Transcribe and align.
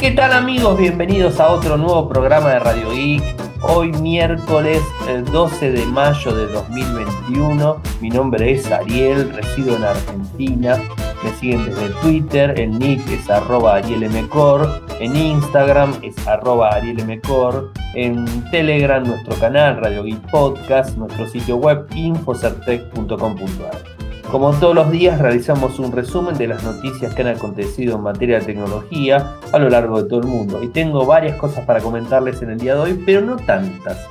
¿Qué 0.00 0.12
tal 0.12 0.32
amigos? 0.32 0.78
Bienvenidos 0.78 1.38
a 1.40 1.48
otro 1.48 1.76
nuevo 1.76 2.08
programa 2.08 2.48
de 2.48 2.58
Radio 2.58 2.90
Geek. 2.90 3.22
Hoy 3.60 3.92
miércoles 3.92 4.80
el 5.06 5.26
12 5.26 5.72
de 5.72 5.84
mayo 5.84 6.34
de 6.34 6.46
2021. 6.46 7.82
Mi 8.00 8.08
nombre 8.08 8.50
es 8.50 8.72
Ariel, 8.72 9.30
resido 9.30 9.76
en 9.76 9.84
Argentina. 9.84 10.78
Me 11.22 11.30
siguen 11.32 11.66
desde 11.66 11.90
Twitter, 12.00 12.58
el 12.58 12.78
nick 12.78 13.06
es 13.10 13.28
arroba 13.28 13.74
arielmcor, 13.74 14.86
en 15.00 15.14
Instagram 15.14 15.94
es 16.00 16.16
arroba 16.26 16.70
arielmcor, 16.70 17.70
en 17.92 18.24
Telegram 18.50 19.06
nuestro 19.06 19.34
canal 19.34 19.82
Radio 19.82 20.02
Geek 20.02 20.30
Podcast, 20.30 20.96
nuestro 20.96 21.26
sitio 21.26 21.58
web 21.58 21.86
infocertec.com.ar. 21.94 23.99
Como 24.30 24.52
todos 24.52 24.76
los 24.76 24.92
días 24.92 25.20
realizamos 25.20 25.80
un 25.80 25.90
resumen 25.90 26.38
de 26.38 26.46
las 26.46 26.62
noticias 26.62 27.12
que 27.12 27.22
han 27.22 27.36
acontecido 27.36 27.96
en 27.96 28.02
materia 28.02 28.38
de 28.38 28.46
tecnología 28.46 29.34
a 29.50 29.58
lo 29.58 29.68
largo 29.68 30.00
de 30.00 30.08
todo 30.08 30.20
el 30.20 30.28
mundo. 30.28 30.62
Y 30.62 30.68
tengo 30.68 31.04
varias 31.04 31.36
cosas 31.36 31.66
para 31.66 31.80
comentarles 31.80 32.40
en 32.40 32.50
el 32.50 32.58
día 32.58 32.76
de 32.76 32.80
hoy, 32.80 33.02
pero 33.04 33.22
no 33.22 33.36
tantas. 33.38 34.06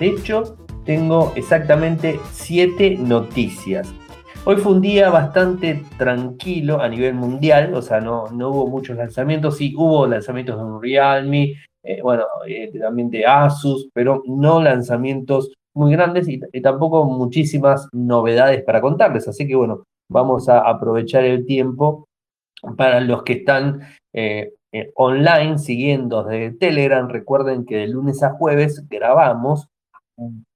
de 0.00 0.06
hecho, 0.06 0.56
tengo 0.86 1.34
exactamente 1.36 2.18
siete 2.30 2.96
noticias. 2.96 3.92
Hoy 4.46 4.56
fue 4.56 4.72
un 4.72 4.80
día 4.80 5.10
bastante 5.10 5.84
tranquilo 5.98 6.80
a 6.80 6.88
nivel 6.88 7.12
mundial, 7.12 7.74
o 7.74 7.82
sea, 7.82 8.00
no, 8.00 8.28
no 8.28 8.48
hubo 8.48 8.68
muchos 8.68 8.96
lanzamientos, 8.96 9.58
sí 9.58 9.74
hubo 9.76 10.06
lanzamientos 10.06 10.56
de 10.56 10.64
un 10.64 10.82
Realme, 10.82 11.52
eh, 11.82 12.00
bueno, 12.02 12.24
eh, 12.48 12.72
también 12.80 13.10
de 13.10 13.26
Asus, 13.26 13.90
pero 13.92 14.22
no 14.26 14.62
lanzamientos 14.62 15.52
muy 15.74 15.92
grandes 15.92 16.28
y, 16.28 16.40
tampoco 16.60 17.04
muchísimas 17.04 17.88
novedades 17.92 18.62
para 18.62 18.80
contarles. 18.80 19.28
Así 19.28 19.46
que 19.46 19.56
bueno, 19.56 19.84
vamos 20.10 20.48
a 20.48 20.60
aprovechar 20.60 21.24
el 21.24 21.46
tiempo 21.46 22.08
para 22.76 23.00
los 23.00 23.22
que 23.22 23.34
están 23.34 23.80
eh, 24.12 24.52
eh, 24.72 24.90
online 24.94 25.58
siguiendo 25.58 26.24
desde 26.24 26.56
Telegram. 26.56 27.08
Recuerden 27.08 27.64
que 27.64 27.76
de 27.76 27.88
lunes 27.88 28.22
a 28.22 28.30
jueves 28.30 28.86
grabamos 28.88 29.68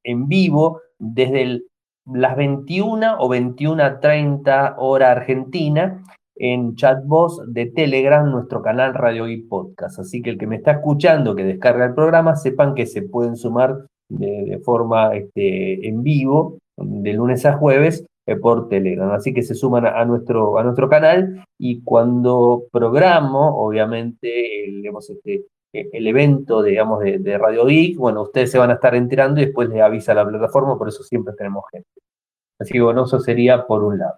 en 0.05 0.29
vivo 0.29 0.81
desde 0.99 1.63
las 2.07 2.37
21 2.37 3.19
o 3.19 3.29
21.30 3.29 4.75
hora 4.79 5.11
argentina 5.11 6.03
en 6.37 6.77
chatbox 6.77 7.53
de 7.53 7.67
Telegram, 7.67 8.31
nuestro 8.31 8.63
canal 8.63 8.95
Radio 8.95 9.27
y 9.27 9.43
Podcast. 9.43 9.99
Así 9.99 10.21
que 10.21 10.31
el 10.31 10.39
que 10.39 10.47
me 10.47 10.57
está 10.57 10.73
escuchando, 10.73 11.35
que 11.35 11.45
descarga 11.45 11.87
el 11.87 11.95
programa, 11.95 12.37
sepan 12.37 12.75
que 12.75 12.87
se 12.87 13.03
pueden 13.03 13.37
sumar 13.37 13.87
de, 14.09 14.61
forma 14.65 15.15
este, 15.15 15.89
en 15.89 16.03
vivo, 16.03 16.59
de 16.77 17.13
lunes 17.13 17.45
a 17.47 17.55
jueves, 17.55 18.05
eh, 18.27 18.37
por 18.37 18.69
Telegram. 18.69 19.13
Así 19.13 19.33
que 19.33 19.43
se 19.43 19.55
suman 19.55 19.87
a, 19.87 20.05
nuestro, 20.05 20.59
a 20.59 20.65
nuestro 20.65 20.89
canal 20.89 21.45
y 21.59 21.83
cuando 21.83 22.65
programo, 22.73 23.57
obviamente, 23.65 24.65
el, 24.65 24.85
este, 24.85 25.45
el 25.73 26.07
evento 26.07 26.63
digamos, 26.63 27.01
de, 27.01 27.39
Radio 27.39 27.67
Geek, 27.67 27.97
bueno, 27.97 28.23
ustedes 28.23 28.51
se 28.51 28.59
van 28.59 28.71
a 28.71 28.75
estar 28.75 28.95
enterando 28.95 29.41
y 29.41 29.47
después 29.47 29.69
les 29.69 29.81
avisa 29.81 30.13
la 30.13 30.27
plataforma, 30.27 30.77
por 30.77 30.89
eso 30.89 31.05
siempre 31.05 31.35
tenemos 31.37 31.65
gente. 31.71 31.89
Así 32.59 32.73
que 32.73 32.81
bueno, 32.81 33.05
eso 33.05 33.21
sería 33.21 33.67
por 33.67 33.85
un 33.85 33.99
lado. 33.99 34.17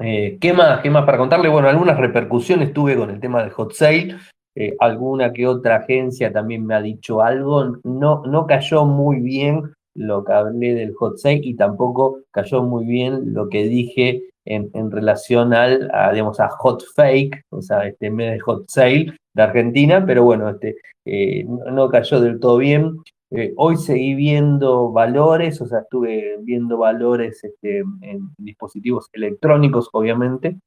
Eh, 0.00 0.38
¿qué, 0.40 0.52
más, 0.52 0.80
¿Qué 0.80 0.90
más 0.90 1.04
para 1.04 1.18
contarle? 1.18 1.48
Bueno, 1.48 1.68
algunas 1.68 1.98
repercusiones 1.98 2.72
tuve 2.72 2.96
con 2.96 3.10
el 3.10 3.20
tema 3.20 3.42
del 3.42 3.50
hot 3.50 3.72
sale. 3.72 4.16
Eh, 4.54 4.76
alguna 4.80 5.32
que 5.32 5.46
otra 5.46 5.76
agencia 5.76 6.32
también 6.32 6.66
me 6.66 6.74
ha 6.74 6.82
dicho 6.82 7.22
algo. 7.22 7.78
No, 7.84 8.22
no 8.26 8.46
cayó 8.46 8.84
muy 8.84 9.20
bien 9.20 9.72
lo 9.94 10.24
que 10.24 10.32
hablé 10.32 10.74
del 10.74 10.94
hot 10.94 11.18
sale 11.18 11.40
y 11.42 11.54
tampoco 11.54 12.20
cayó 12.30 12.62
muy 12.62 12.84
bien 12.84 13.34
lo 13.34 13.48
que 13.48 13.64
dije 13.64 14.22
en, 14.44 14.70
en 14.74 14.90
relación 14.90 15.54
al, 15.54 15.90
a, 15.92 16.12
digamos, 16.12 16.40
a 16.40 16.48
hot 16.48 16.82
fake, 16.94 17.44
o 17.50 17.62
sea, 17.62 17.86
este 17.86 18.10
mes 18.10 18.32
de 18.32 18.40
hot 18.40 18.64
sale 18.68 19.14
de 19.34 19.42
Argentina, 19.42 20.04
pero 20.04 20.24
bueno, 20.24 20.50
este, 20.50 20.76
eh, 21.04 21.44
no, 21.44 21.88
cayó 21.88 22.20
del 22.20 22.40
todo 22.40 22.58
bien. 22.58 22.96
Eh, 23.30 23.54
hoy 23.56 23.76
seguí 23.76 24.14
viendo 24.14 24.92
valores, 24.92 25.60
o 25.62 25.66
sea, 25.66 25.80
estuve 25.80 26.36
viendo 26.40 26.76
valores 26.76 27.42
este, 27.44 27.78
en 28.02 28.28
dispositivos 28.36 29.08
electrónicos, 29.12 29.88
obviamente. 29.92 30.58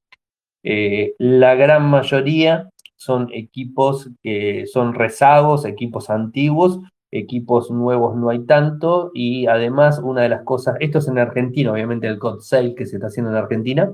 la 0.63 1.53
gran 1.55 1.83
mayoría 1.89 2.69
son 3.05 3.29
equipos 3.31 4.09
que 4.23 4.66
son 4.66 4.95
rezagos, 4.95 5.66
equipos 5.66 6.09
antiguos, 6.09 6.79
equipos 7.11 7.71
nuevos 7.71 8.16
no 8.16 8.29
hay 8.29 8.45
tanto 8.45 9.11
y 9.13 9.47
además 9.47 10.01
una 10.03 10.21
de 10.21 10.29
las 10.29 10.43
cosas, 10.43 10.75
esto 10.79 10.97
es 10.97 11.07
en 11.07 11.19
Argentina, 11.19 11.71
obviamente 11.71 12.07
el 12.07 12.19
COD 12.19 12.39
Sale 12.41 12.75
que 12.75 12.85
se 12.85 12.95
está 12.95 13.07
haciendo 13.07 13.31
en 13.31 13.38
Argentina 13.38 13.93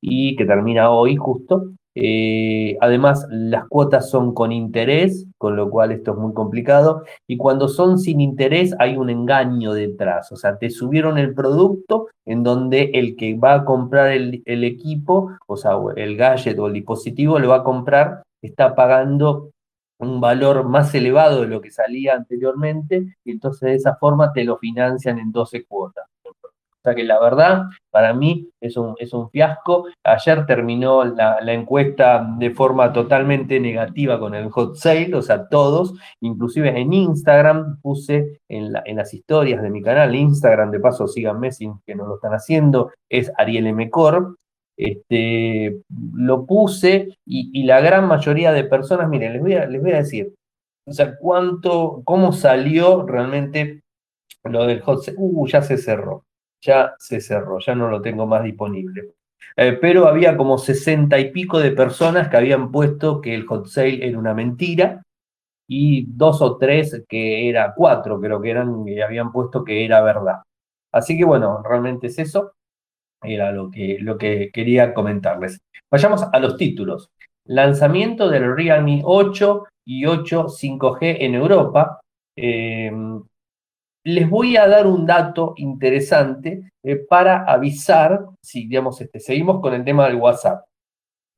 y 0.00 0.36
que 0.36 0.44
termina 0.44 0.90
hoy 0.90 1.16
justo. 1.16 1.70
Eh, 2.00 2.76
además, 2.80 3.26
las 3.28 3.66
cuotas 3.66 4.08
son 4.08 4.32
con 4.32 4.52
interés, 4.52 5.26
con 5.36 5.56
lo 5.56 5.68
cual 5.68 5.90
esto 5.90 6.12
es 6.12 6.18
muy 6.18 6.32
complicado. 6.32 7.02
Y 7.26 7.36
cuando 7.36 7.66
son 7.66 7.98
sin 7.98 8.20
interés, 8.20 8.72
hay 8.78 8.96
un 8.96 9.10
engaño 9.10 9.72
detrás. 9.72 10.30
O 10.30 10.36
sea, 10.36 10.58
te 10.58 10.70
subieron 10.70 11.18
el 11.18 11.34
producto 11.34 12.06
en 12.24 12.44
donde 12.44 12.92
el 12.94 13.16
que 13.16 13.34
va 13.34 13.54
a 13.54 13.64
comprar 13.64 14.12
el, 14.12 14.42
el 14.44 14.62
equipo, 14.62 15.32
o 15.48 15.56
sea, 15.56 15.72
el 15.96 16.16
gadget 16.16 16.56
o 16.60 16.68
el 16.68 16.74
dispositivo, 16.74 17.40
lo 17.40 17.48
va 17.48 17.56
a 17.56 17.64
comprar 17.64 18.22
está 18.42 18.74
pagando 18.74 19.50
un 19.98 20.20
valor 20.20 20.64
más 20.64 20.94
elevado 20.94 21.42
de 21.42 21.48
lo 21.48 21.60
que 21.60 21.70
salía 21.70 22.14
anteriormente 22.14 23.16
y 23.24 23.32
entonces 23.32 23.60
de 23.62 23.74
esa 23.74 23.96
forma 23.96 24.32
te 24.32 24.44
lo 24.44 24.56
financian 24.58 25.18
en 25.18 25.32
12 25.32 25.64
cuotas. 25.66 26.04
O 26.78 26.80
sea 26.84 26.94
que 26.94 27.02
la 27.02 27.18
verdad, 27.18 27.64
para 27.90 28.14
mí 28.14 28.48
es 28.60 28.76
un, 28.76 28.94
es 28.98 29.12
un 29.12 29.28
fiasco. 29.30 29.86
Ayer 30.04 30.46
terminó 30.46 31.04
la, 31.04 31.52
encuesta 31.52 32.24
de 32.38 32.50
forma 32.50 32.92
totalmente 32.92 33.58
negativa 33.58 34.20
con 34.20 34.36
el 34.36 34.48
hot 34.50 34.76
sale, 34.76 35.12
o 35.16 35.22
sea, 35.22 35.48
todos, 35.48 35.94
inclusive 36.20 36.68
en 36.80 36.92
Instagram 36.92 37.80
puse 37.80 38.40
en, 38.48 38.72
en 38.84 38.96
las 38.96 39.12
historias 39.12 39.60
de 39.60 39.70
mi 39.70 39.82
canal, 39.82 40.14
Instagram, 40.14 40.70
de 40.70 40.78
paso 40.78 41.08
síganme 41.08 41.50
si 41.50 41.68
que 41.84 41.96
no 41.96 42.06
lo 42.06 42.14
están 42.14 42.32
haciendo, 42.32 42.92
es 43.08 43.32
Ariel 43.36 43.66
M. 43.66 43.90
Este, 44.78 45.82
lo 46.14 46.46
puse 46.46 47.18
y, 47.26 47.64
la 47.64 47.80
gran 47.80 48.06
mayoría 48.06 48.52
de 48.52 48.62
personas, 48.62 49.08
miren, 49.08 49.32
les 49.32 49.42
voy 49.42 49.54
a, 49.54 49.66
les 49.66 49.82
voy 49.82 49.90
a 49.90 49.96
decir, 49.96 50.32
o 50.86 50.92
sea, 50.92 51.16
cuánto, 51.18 52.02
cómo 52.04 52.32
salió 52.32 53.04
realmente 53.04 53.82
lo 54.44 54.66
del 54.66 54.80
hot 54.82 55.02
sale. 55.02 55.16
Uh, 55.18 55.48
ya 55.48 55.62
se 55.62 55.78
cerró, 55.78 56.24
ya 56.62 56.94
se 56.98 57.20
cerró, 57.20 57.58
ya 57.58 57.74
no 57.74 57.90
lo 57.90 58.00
tengo 58.00 58.24
más 58.26 58.44
disponible. 58.44 59.14
Eh, 59.56 59.76
pero 59.80 60.06
había 60.06 60.36
como 60.36 60.58
sesenta 60.58 61.18
y 61.18 61.32
pico 61.32 61.58
de 61.58 61.72
personas 61.72 62.28
que 62.28 62.36
habían 62.36 62.70
puesto 62.70 63.20
que 63.20 63.34
el 63.34 63.46
hot 63.46 63.66
sale 63.66 64.06
era 64.06 64.16
una 64.16 64.32
mentira 64.32 65.02
y 65.66 66.06
dos 66.06 66.40
o 66.40 66.56
tres 66.56 67.02
que 67.08 67.48
era 67.48 67.74
cuatro, 67.76 68.20
creo 68.20 68.40
que 68.40 68.50
eran, 68.50 68.84
que 68.84 69.02
habían 69.02 69.32
puesto 69.32 69.64
que 69.64 69.84
era 69.84 70.00
verdad. 70.02 70.42
Así 70.92 71.18
que 71.18 71.24
bueno, 71.24 71.62
realmente 71.64 72.06
es 72.06 72.18
eso 72.20 72.52
era 73.22 73.52
lo 73.52 73.70
que, 73.70 73.98
lo 74.00 74.16
que 74.16 74.50
quería 74.52 74.94
comentarles. 74.94 75.60
Vayamos 75.90 76.24
a 76.32 76.38
los 76.38 76.56
títulos. 76.56 77.10
Lanzamiento 77.44 78.28
del 78.28 78.54
Realme 78.54 79.02
8 79.04 79.64
y 79.86 80.04
8 80.04 80.46
5G 80.48 81.16
en 81.20 81.34
Europa. 81.34 82.00
Eh, 82.36 82.92
les 84.04 84.30
voy 84.30 84.56
a 84.56 84.66
dar 84.66 84.86
un 84.86 85.04
dato 85.06 85.54
interesante 85.56 86.70
eh, 86.82 86.96
para 86.96 87.44
avisar 87.44 88.24
si, 88.40 88.66
digamos, 88.66 89.00
este, 89.00 89.20
seguimos 89.20 89.60
con 89.60 89.74
el 89.74 89.84
tema 89.84 90.06
del 90.06 90.16
WhatsApp. 90.16 90.64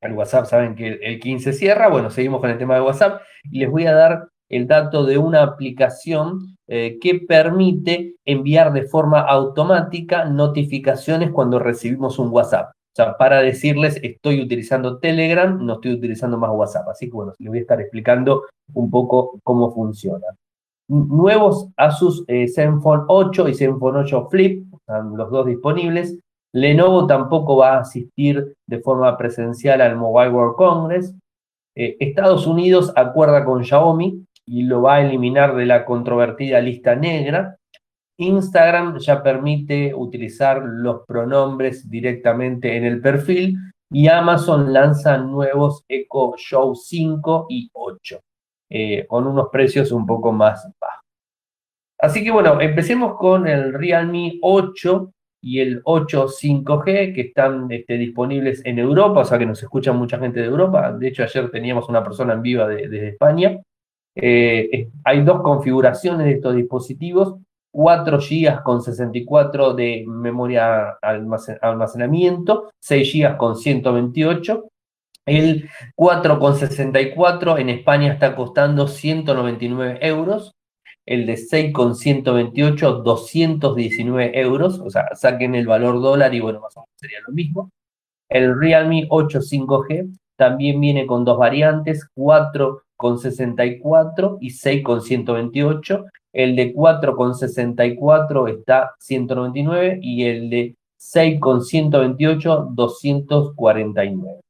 El 0.00 0.12
WhatsApp, 0.12 0.46
saben 0.46 0.74
que 0.74 0.98
el 1.02 1.20
15 1.20 1.52
cierra, 1.52 1.88
bueno, 1.88 2.10
seguimos 2.10 2.40
con 2.40 2.50
el 2.50 2.58
tema 2.58 2.74
del 2.74 2.84
WhatsApp 2.84 3.22
y 3.44 3.60
les 3.60 3.70
voy 3.70 3.86
a 3.86 3.92
dar 3.92 4.28
el 4.50 4.66
dato 4.66 5.04
de 5.04 5.16
una 5.16 5.42
aplicación 5.42 6.56
eh, 6.66 6.98
que 7.00 7.20
permite 7.20 8.16
enviar 8.24 8.72
de 8.72 8.82
forma 8.82 9.20
automática 9.20 10.24
notificaciones 10.24 11.30
cuando 11.30 11.58
recibimos 11.58 12.18
un 12.18 12.30
WhatsApp. 12.30 12.70
O 12.70 12.96
sea, 12.96 13.16
para 13.16 13.40
decirles, 13.40 14.00
estoy 14.02 14.42
utilizando 14.42 14.98
Telegram, 14.98 15.64
no 15.64 15.74
estoy 15.74 15.92
utilizando 15.92 16.36
más 16.36 16.50
WhatsApp. 16.52 16.88
Así 16.88 17.06
que 17.06 17.12
bueno, 17.12 17.32
les 17.38 17.48
voy 17.48 17.58
a 17.58 17.60
estar 17.62 17.80
explicando 17.80 18.44
un 18.74 18.90
poco 18.90 19.38
cómo 19.44 19.72
funciona. 19.72 20.26
Nuevos 20.88 21.68
Asus 21.76 22.24
eh, 22.26 22.48
Zenfone 22.48 23.04
8 23.06 23.48
y 23.48 23.54
Zenfone 23.54 24.00
8 24.00 24.28
Flip, 24.28 24.64
están 24.74 25.16
los 25.16 25.30
dos 25.30 25.46
disponibles. 25.46 26.18
Lenovo 26.52 27.06
tampoco 27.06 27.56
va 27.56 27.76
a 27.76 27.80
asistir 27.80 28.54
de 28.66 28.80
forma 28.80 29.16
presencial 29.16 29.80
al 29.80 29.96
Mobile 29.96 30.30
World 30.30 30.56
Congress. 30.56 31.14
Eh, 31.76 31.96
Estados 32.00 32.48
Unidos 32.48 32.92
acuerda 32.96 33.44
con 33.44 33.64
Xiaomi 33.64 34.24
y 34.50 34.64
lo 34.64 34.82
va 34.82 34.96
a 34.96 35.00
eliminar 35.02 35.54
de 35.54 35.64
la 35.64 35.84
controvertida 35.84 36.60
lista 36.60 36.96
negra. 36.96 37.56
Instagram 38.18 38.98
ya 38.98 39.22
permite 39.22 39.94
utilizar 39.94 40.60
los 40.64 41.06
pronombres 41.06 41.88
directamente 41.88 42.76
en 42.76 42.84
el 42.84 43.00
perfil 43.00 43.56
y 43.92 44.08
Amazon 44.08 44.72
lanza 44.72 45.16
nuevos 45.18 45.84
Echo 45.88 46.34
Show 46.36 46.74
5 46.74 47.46
y 47.48 47.70
8 47.72 48.20
eh, 48.70 49.06
con 49.06 49.28
unos 49.28 49.50
precios 49.52 49.92
un 49.92 50.04
poco 50.04 50.32
más 50.32 50.68
bajos. 50.80 51.04
Así 52.00 52.24
que 52.24 52.32
bueno, 52.32 52.60
empecemos 52.60 53.16
con 53.18 53.46
el 53.46 53.72
Realme 53.72 54.40
8 54.42 55.12
y 55.42 55.60
el 55.60 55.80
8 55.84 56.26
5G 56.26 57.14
que 57.14 57.20
están 57.20 57.70
este, 57.70 57.96
disponibles 57.96 58.62
en 58.64 58.80
Europa, 58.80 59.20
o 59.20 59.24
sea 59.24 59.38
que 59.38 59.46
nos 59.46 59.62
escuchan 59.62 59.96
mucha 59.96 60.18
gente 60.18 60.40
de 60.40 60.46
Europa. 60.46 60.92
De 60.92 61.06
hecho, 61.06 61.22
ayer 61.22 61.50
teníamos 61.52 61.88
una 61.88 62.02
persona 62.02 62.32
en 62.32 62.42
viva 62.42 62.66
desde 62.66 63.10
España. 63.10 63.60
Eh, 64.14 64.88
hay 65.04 65.22
dos 65.22 65.42
configuraciones 65.42 66.26
de 66.26 66.32
estos 66.32 66.54
dispositivos, 66.54 67.36
4 67.72 68.18
GB 68.18 68.62
con 68.62 68.82
64 68.82 69.74
de 69.74 70.04
memoria 70.06 70.98
almacenamiento, 71.00 72.70
6 72.80 73.12
GB 73.12 73.36
con 73.36 73.56
128. 73.56 74.66
El 75.26 75.68
4,64 75.96 77.60
en 77.60 77.68
España 77.68 78.12
está 78.12 78.34
costando 78.34 78.88
199 78.88 79.98
euros 80.00 80.54
el 81.10 81.26
de 81.26 81.36
6 81.36 81.72
con 81.72 81.96
128, 81.96 83.02
219 83.02 84.38
euros, 84.40 84.78
o 84.78 84.90
sea, 84.90 85.08
saquen 85.14 85.56
el 85.56 85.66
valor 85.66 86.00
dólar 86.00 86.32
y 86.34 86.40
bueno, 86.40 86.60
más 86.60 86.76
o 86.76 86.80
menos 86.80 86.94
sería 86.96 87.18
lo 87.26 87.32
mismo. 87.32 87.70
El 88.28 88.56
Realme 88.56 89.06
8 89.10 89.40
5G 89.40 90.16
también 90.36 90.80
viene 90.80 91.06
con 91.06 91.24
dos 91.24 91.36
variantes, 91.36 92.08
4 92.14 92.82
con 92.89 92.89
64 93.18 94.38
y 94.40 94.50
6 94.50 94.82
con 94.82 95.02
128. 95.02 96.04
El 96.32 96.56
de 96.56 96.72
4 96.72 97.16
con 97.16 97.34
64 97.34 98.48
está 98.48 98.94
199 98.98 99.98
y 100.02 100.24
el 100.24 100.50
de 100.50 100.74
6 100.96 101.40
con 101.40 101.62
128, 101.64 102.68
249. 102.72 104.40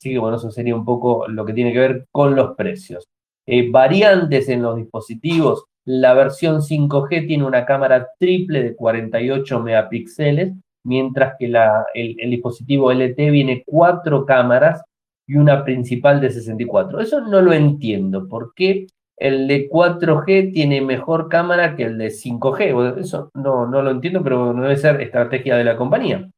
Así 0.00 0.10
que 0.10 0.18
bueno, 0.18 0.36
eso 0.36 0.50
sería 0.50 0.74
un 0.74 0.84
poco 0.84 1.28
lo 1.28 1.44
que 1.44 1.52
tiene 1.52 1.72
que 1.72 1.78
ver 1.78 2.06
con 2.10 2.34
los 2.34 2.56
precios. 2.56 3.06
Eh, 3.46 3.70
variantes 3.70 4.48
en 4.48 4.62
los 4.62 4.76
dispositivos, 4.76 5.64
la 5.84 6.14
versión 6.14 6.60
5G 6.60 7.26
tiene 7.26 7.44
una 7.44 7.64
cámara 7.64 8.08
triple 8.18 8.62
de 8.62 8.76
48 8.76 9.60
megapíxeles, 9.60 10.52
mientras 10.84 11.34
que 11.38 11.48
la, 11.48 11.86
el, 11.94 12.30
dispositivo 12.30 12.92
LT 12.92 13.16
viene 13.30 13.62
cuatro 13.66 14.24
cámaras 14.26 14.82
y 15.28 15.36
una 15.36 15.64
principal 15.64 16.20
de 16.20 16.30
64. 16.30 17.00
Eso 17.00 17.20
no 17.20 17.40
lo 17.40 17.52
entiendo. 17.52 18.26
¿Por 18.26 18.54
qué 18.54 18.86
el 19.16 19.46
de 19.46 19.68
4G 19.68 20.52
tiene 20.52 20.80
mejor 20.80 21.28
cámara 21.28 21.76
que 21.76 21.84
el 21.84 21.98
de 21.98 22.08
5G? 22.08 22.98
Eso 22.98 23.30
no, 23.34 23.66
no 23.66 23.82
lo 23.82 23.90
entiendo, 23.90 24.22
pero 24.24 24.52
no 24.52 24.62
debe 24.62 24.76
ser 24.76 25.00
estrategia 25.00 25.56
de 25.56 25.64
la 25.64 25.76
compañía. 25.76 26.28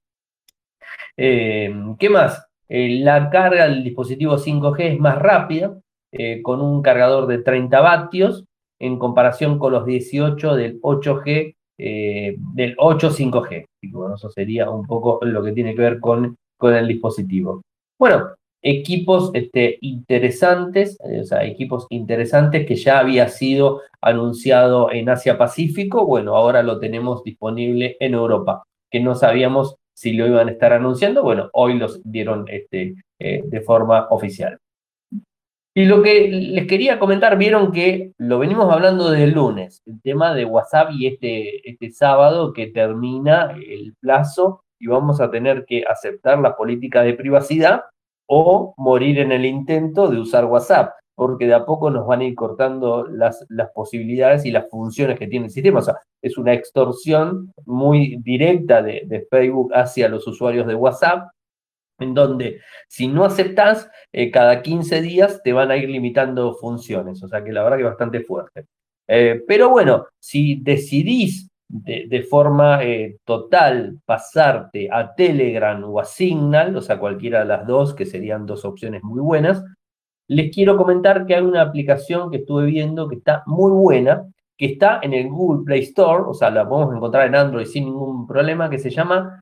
Eh, 1.17 1.73
¿Qué 1.99 2.11
más? 2.11 2.47
Eh, 2.69 3.01
la 3.03 3.31
carga 3.31 3.69
del 3.69 3.85
dispositivo 3.85 4.37
5G 4.37 4.95
es 4.95 4.99
más 4.99 5.19
rápida, 5.19 5.79
eh, 6.13 6.43
con 6.43 6.61
un 6.61 6.83
cargador 6.83 7.29
de 7.29 7.39
30 7.39 7.81
vatios 7.81 8.45
en 8.81 8.99
comparación 8.99 9.59
con 9.59 9.73
los 9.73 9.87
18 9.87 10.57
del 10.57 10.81
8G, 10.81 11.55
eh, 11.79 12.37
del 12.55 12.75
8 12.79 13.11
5G. 13.11 13.67
bueno, 13.93 14.17
eso 14.17 14.31
sería 14.31 14.71
un 14.71 14.87
poco 14.87 15.21
lo 15.23 15.43
que 15.45 15.53
tiene 15.53 15.75
que 15.75 15.83
ver 15.83 16.01
con, 16.01 16.37
con 16.57 16.75
el 16.75 16.89
dispositivo. 16.89 17.63
Bueno, 17.99 18.31
equipos 18.63 19.31
este, 19.35 19.79
interesantes, 19.81 20.99
eh, 21.05 21.21
o 21.21 21.25
sea, 21.25 21.45
equipos 21.45 21.87
interesantes 21.91 22.67
que 22.67 22.77
ya 22.77 22.99
había 22.99 23.29
sido 23.29 23.81
anunciado 24.01 24.91
en 24.93 25.09
Asia 25.09 25.39
Pacífico, 25.39 26.07
bueno, 26.07 26.37
ahora 26.37 26.63
lo 26.63 26.79
tenemos 26.79 27.23
disponible 27.25 27.97
en 28.01 28.15
Europa, 28.15 28.63
que 28.91 29.01
no 29.01 29.15
sabíamos 29.15 29.77
si 29.95 30.13
lo 30.13 30.27
iban 30.27 30.49
a 30.49 30.53
estar 30.53 30.73
anunciando, 30.73 31.23
bueno, 31.23 31.51
hoy 31.53 31.79
los 31.79 32.01
dieron 32.05 32.47
este, 32.49 32.95
eh, 33.19 33.43
de 33.45 33.61
forma 33.61 34.07
oficial. 34.11 34.59
Y 35.75 35.85
lo 35.85 36.03
que 36.03 36.29
les 36.29 36.67
quería 36.67 36.99
comentar, 36.99 37.39
vieron 37.39 37.71
que 37.71 38.13
lo 38.19 38.39
venimos 38.39 38.73
hablando 38.73 39.11
desde 39.11 39.25
el 39.25 39.33
lunes, 39.33 39.83
el 39.87 40.01
tema 40.03 40.35
de 40.35 40.45
WhatsApp 40.45 40.91
y 40.93 41.07
este, 41.07 41.69
este 41.69 41.91
sábado 41.91 42.53
que 42.53 42.67
termina 42.67 43.53
el 43.53 43.95
plazo 44.01 44.65
y 44.81 44.89
vamos 44.89 45.21
a 45.21 45.31
tener 45.31 45.65
que 45.67 45.85
aceptar 45.89 46.41
la 46.41 46.57
política 46.57 47.03
de 47.03 47.15
privacidad 47.15 47.83
o 48.33 48.75
morir 48.77 49.19
en 49.19 49.33
el 49.33 49.45
intento 49.45 50.09
de 50.09 50.21
usar 50.21 50.45
WhatsApp, 50.45 50.93
porque 51.17 51.49
de 51.49 51.55
a 51.55 51.67
poco 51.67 51.91
nos 51.91 52.07
van 52.07 52.21
a 52.21 52.25
ir 52.25 52.37
cortando 52.37 53.05
las, 53.09 53.45
posibilidades 53.75 54.47
y 54.47 54.53
las 54.53 54.71
funciones 54.71 55.19
que 55.19 55.27
tiene 55.27 55.47
el 55.47 55.51
sistema. 55.51 55.81
O 55.81 55.83
sea, 55.83 55.97
es 56.23 56.39
una 56.39 56.53
extorsión 56.53 57.53
muy 57.67 58.19
directa 58.23 58.83
de, 58.83 59.03
de 59.07 59.27
Facebook 59.29 59.73
hacia 59.75 60.09
los 60.09 60.29
usuarios 60.29 60.69
de 60.69 60.77
WhatsApp 60.77 61.29
en 61.99 62.15
donde 62.15 62.61
si 62.89 63.09
no 63.09 63.25
aceptás, 63.25 63.91
eh, 64.13 64.31
cada 64.31 64.63
15 64.63 65.03
días 65.03 65.43
te 65.43 65.53
van 65.53 65.73
a 65.73 65.77
ir 65.77 65.91
limitando 65.91 66.55
funciones, 66.55 67.23
o 67.25 67.29
sea 67.29 67.43
que 67.43 67.53
la 67.53 67.65
verdad 67.65 67.79
que 67.79 67.83
es 67.83 67.91
bastante 67.91 68.21
fuerte. 68.21 68.67
Eh, 69.09 69.43
pero 69.47 69.71
bueno, 69.71 70.07
si 70.21 70.61
decidís 70.63 71.50
de, 71.71 72.23
forma 72.29 72.83
eh, 72.83 73.19
total 73.25 74.01
pasarte 74.05 74.89
a 74.91 75.15
Telegram 75.15 75.83
o 75.85 76.01
a 76.01 76.05
Signal, 76.05 76.77
o 76.77 76.81
sea, 76.81 76.99
cualquiera 76.99 77.41
de 77.41 77.45
las 77.45 77.67
dos, 77.67 77.95
que 77.95 78.05
serían 78.05 78.45
dos 78.45 78.65
opciones 78.65 79.03
muy 79.05 79.21
buenas, 79.21 79.65
les 80.27 80.53
quiero 80.53 80.77
comentar 80.77 81.27
que 81.27 81.37
hay 81.37 81.43
una 81.43 81.63
aplicación 81.63 82.31
que 82.31 82.39
estuve 82.39 82.67
viendo 82.67 83.09
que 83.09 83.17
está 83.17 83.45
muy 83.47 83.71
buena, 83.73 84.27
que 84.57 84.67
está 84.67 85.01
en 85.03 85.15
el 85.15 85.29
Google 85.29 85.65
Play 85.65 85.83
Store, 85.83 86.25
o 86.27 86.35
sea, 86.35 86.51
la 86.51 86.69
podemos 86.69 86.95
encontrar 86.95 87.27
en 87.27 87.37
Android 87.37 87.67
sin 87.67 87.85
ningún 87.85 88.27
problema, 88.27 88.69
que 88.69 88.79
se 88.79 88.91
llama 88.91 89.41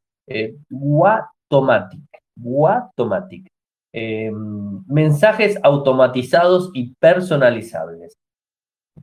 Watomatic. 0.70 2.00
Watomatic. 2.36 3.48
Eh, 3.92 4.30
mensajes 4.86 5.58
automatizados 5.62 6.70
y 6.75 6.94
personalizables. 7.00 8.16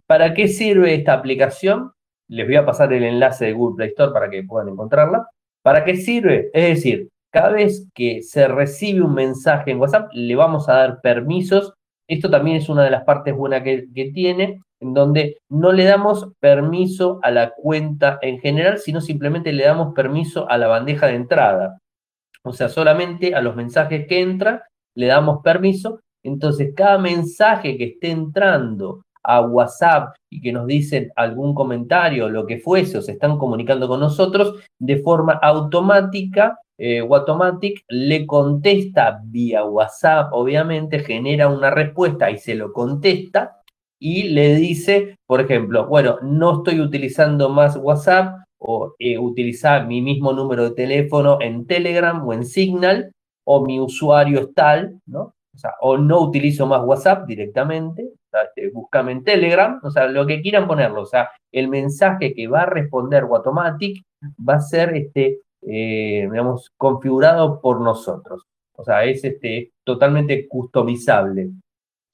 ¿Para 0.06 0.34
qué 0.34 0.48
sirve 0.48 0.94
esta 0.94 1.14
aplicación? 1.14 1.92
Les 2.28 2.46
voy 2.46 2.56
a 2.56 2.66
pasar 2.66 2.92
el 2.94 3.04
enlace 3.04 3.46
de 3.46 3.54
Google 3.54 3.76
Play 3.76 3.90
Store 3.90 4.12
para 4.12 4.30
que 4.30 4.44
puedan 4.44 4.70
encontrarla. 4.70 5.28
¿Para 5.62 5.84
qué 5.84 5.96
sirve? 5.96 6.50
Es 6.54 6.76
decir, 6.76 7.10
cada 7.32 7.50
vez 7.50 7.88
que 7.94 8.22
se 8.24 8.48
recibe 8.48 9.02
un 9.02 9.14
mensaje 9.14 9.72
en 9.72 9.80
WhatsApp, 9.80 10.10
le 10.14 10.36
vamos 10.36 10.70
a 10.70 10.74
dar 10.74 11.02
permisos. 11.02 11.74
Esto 12.08 12.30
también 12.30 12.58
es 12.58 12.70
una 12.70 12.84
de 12.84 12.92
las 12.92 13.04
partes 13.04 13.36
buenas 13.36 13.64
que, 13.64 13.88
que 13.94 14.12
tiene, 14.12 14.62
en 14.80 14.94
donde 14.94 15.38
no 15.50 15.72
le 15.72 15.84
damos 15.84 16.32
permiso 16.40 17.20
a 17.24 17.32
la 17.32 17.52
cuenta 17.52 18.20
en 18.22 18.40
general, 18.40 18.78
sino 18.78 19.02
simplemente 19.02 19.54
le 19.54 19.66
damos 19.66 19.94
permiso 19.94 20.50
a 20.50 20.58
la 20.58 20.68
bandeja 20.68 21.08
de 21.08 21.16
entrada. 21.16 21.80
O 22.44 22.54
sea, 22.54 22.70
solamente 22.70 23.36
a 23.36 23.42
los 23.42 23.56
mensajes 23.56 24.08
que 24.08 24.22
entran 24.22 24.62
le 24.96 25.08
damos 25.08 25.42
permiso. 25.44 26.00
Entonces, 26.24 26.74
cada 26.76 26.98
mensaje 26.98 27.78
que 27.78 27.86
esté 27.86 28.12
entrando 28.12 29.05
a 29.26 29.42
WhatsApp 29.42 30.16
y 30.30 30.42
que 30.42 30.52
nos 30.52 30.68
dicen 30.68 31.12
algún 31.16 31.54
comentario, 31.54 32.30
lo 32.30 32.46
que 32.46 32.60
fuese, 32.60 32.98
o 32.98 33.02
se 33.02 33.14
están 33.14 33.38
comunicando 33.38 33.88
con 33.88 34.00
nosotros, 34.00 34.64
de 34.80 34.98
forma 34.98 35.34
automática, 35.34 36.60
eh, 36.78 37.02
Watomatic 37.02 37.84
le 37.88 38.26
contesta 38.26 39.22
vía 39.24 39.64
WhatsApp, 39.64 40.30
obviamente, 40.34 41.00
genera 41.00 41.48
una 41.48 41.72
respuesta 41.72 42.30
y 42.30 42.38
se 42.38 42.56
lo 42.56 42.74
contesta 42.74 43.62
y 43.98 44.24
le 44.24 44.56
dice, 44.56 45.18
por 45.26 45.40
ejemplo, 45.40 45.88
bueno, 45.88 46.18
no 46.22 46.58
estoy 46.58 46.82
utilizando 46.82 47.50
más 47.50 47.78
WhatsApp, 47.78 48.46
o 48.58 48.96
eh, 49.00 49.18
utilizar 49.18 49.86
mi 49.88 50.02
mismo 50.02 50.34
número 50.34 50.64
de 50.64 50.72
teléfono 50.72 51.38
en 51.40 51.68
Telegram 51.68 52.28
o 52.28 52.34
en 52.34 52.46
Signal, 52.46 53.12
o 53.46 53.64
mi 53.64 53.80
usuario 53.80 54.40
es 54.40 54.54
tal, 54.56 55.00
¿no? 55.06 55.35
O 55.82 55.98
no 55.98 56.22
utilizo 56.22 56.66
más 56.68 56.84
WhatsApp 56.84 57.26
directamente, 57.26 58.04
o 58.04 58.38
este, 58.38 58.72
en 59.12 59.24
Telegram, 59.24 59.80
o 59.84 59.90
sea, 59.90 60.08
lo 60.08 60.26
que 60.26 60.42
quieran 60.42 60.68
ponerlo, 60.68 61.02
o 61.02 61.06
sea, 61.06 61.30
el 61.52 61.68
mensaje 61.68 62.34
que 62.34 62.48
va 62.48 62.64
a 62.64 62.66
responder 62.66 63.24
Automatic 63.24 64.04
va 64.48 64.56
a 64.56 64.62
ser, 64.62 64.96
este, 64.96 65.40
eh, 65.62 66.28
digamos, 66.30 66.72
configurado 66.78 67.62
por 67.62 67.82
nosotros. 67.82 68.44
O 68.78 68.84
sea, 68.84 69.06
es 69.06 69.24
este, 69.24 69.72
totalmente 69.84 70.48
customizable. 70.48 71.50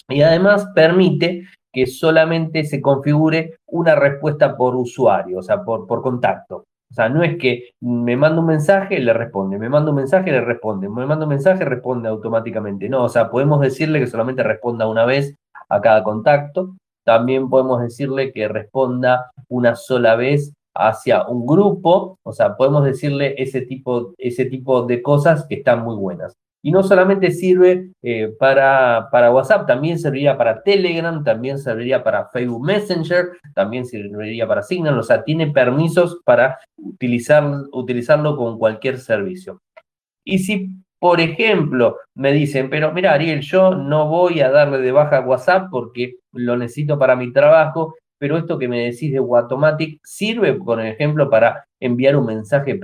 Y 0.08 0.22
además 0.22 0.68
permite 0.76 1.48
que 1.74 1.88
solamente 1.88 2.64
se 2.66 2.82
configure 2.82 3.58
una 3.68 3.96
respuesta 3.96 4.56
por 4.56 4.76
usuario, 4.76 5.40
o 5.40 5.42
sea, 5.42 5.64
por, 5.64 5.88
por 5.88 6.02
contacto. 6.02 6.66
O 6.92 6.94
sea, 6.94 7.08
no 7.08 7.24
es 7.24 7.38
que 7.38 7.70
me 7.80 8.18
manda 8.18 8.42
un 8.42 8.48
mensaje, 8.48 9.00
le 9.00 9.14
responde, 9.14 9.58
me 9.58 9.70
manda 9.70 9.92
un 9.92 9.96
mensaje, 9.96 10.30
le 10.30 10.42
responde, 10.42 10.90
me 10.90 11.06
manda 11.06 11.24
un 11.26 11.30
mensaje, 11.30 11.64
responde 11.64 12.10
automáticamente. 12.10 12.90
No, 12.90 13.06
o 13.06 13.10
sea, 13.10 13.30
podemos 13.32 13.62
decirle 13.62 14.00
que 14.00 14.08
solamente 14.08 14.44
responda 14.44 14.88
una 14.88 15.06
vez 15.06 15.34
a 15.70 15.80
cada 15.80 16.04
contacto. 16.04 16.76
También 17.06 17.50
podemos 17.50 17.82
decirle 17.82 18.34
que 18.34 18.50
responda 18.50 19.32
una 19.48 19.76
sola 19.76 20.18
vez 20.18 20.54
hacia 20.76 21.26
un 21.28 21.46
grupo. 21.46 22.20
O 22.24 22.34
sea, 22.34 22.58
podemos 22.58 22.84
decirle 22.84 23.36
ese 23.38 23.62
tipo, 23.62 24.14
ese 24.18 24.46
tipo 24.46 24.84
de 24.84 25.02
cosas 25.02 25.46
que 25.48 25.56
están 25.56 25.84
muy 25.84 25.96
buenas. 25.96 26.36
Y 26.64 26.72
no 26.72 26.84
solamente 26.84 27.32
sirve 27.32 27.92
eh, 28.04 28.34
para, 28.38 29.08
para 29.12 29.32
WhatsApp, 29.32 29.66
también 29.66 29.98
serviría 29.98 30.38
para 30.38 30.62
Telegram, 30.62 31.24
también 31.24 31.58
serviría 31.58 32.04
para 32.04 32.30
Facebook 32.30 32.64
Messenger, 32.64 33.30
también 33.56 33.86
serviría 33.86 34.48
para 34.48 34.62
Signal, 34.62 35.00
o 35.00 35.04
sea, 35.04 35.24
tiene 35.24 35.48
permisos 35.48 36.22
para 36.24 36.60
utilizar, 36.78 37.44
utilizarlo 37.72 38.38
con 38.38 38.60
cualquier 38.60 39.00
servicio. 39.00 39.60
Y 40.24 40.40
si, 40.40 40.70
por 41.00 41.20
ejemplo, 41.20 41.98
me 42.14 42.32
dicen, 42.32 42.70
pero 42.70 42.92
mira, 42.92 43.14
Ariel, 43.14 43.42
yo 43.42 43.74
no 43.74 44.08
voy 44.08 44.42
a 44.42 44.52
darle 44.52 44.78
de 44.80 44.92
baja 44.92 45.22
WhatsApp 45.22 45.70
porque 45.72 46.18
lo 46.32 46.56
necesito 46.58 47.00
para 47.00 47.16
mi 47.16 47.34
trabajo, 47.34 47.96
pero 48.20 48.38
esto 48.38 48.60
que 48.60 48.68
me 48.68 48.86
decís 48.86 49.12
de 49.12 49.20
Watomatic 49.20 50.00
sirve, 50.04 50.54
por 50.54 50.80
ejemplo, 50.80 51.28
para 51.28 51.66
enviar 51.80 52.16
un 52.16 52.28
mensaje 52.28 52.80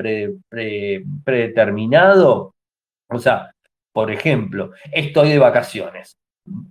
predeterminado. 0.50 2.56
O 3.10 3.20
sea, 3.20 3.52
por 3.98 4.12
ejemplo, 4.12 4.74
estoy 4.92 5.30
de 5.30 5.40
vacaciones 5.40 6.18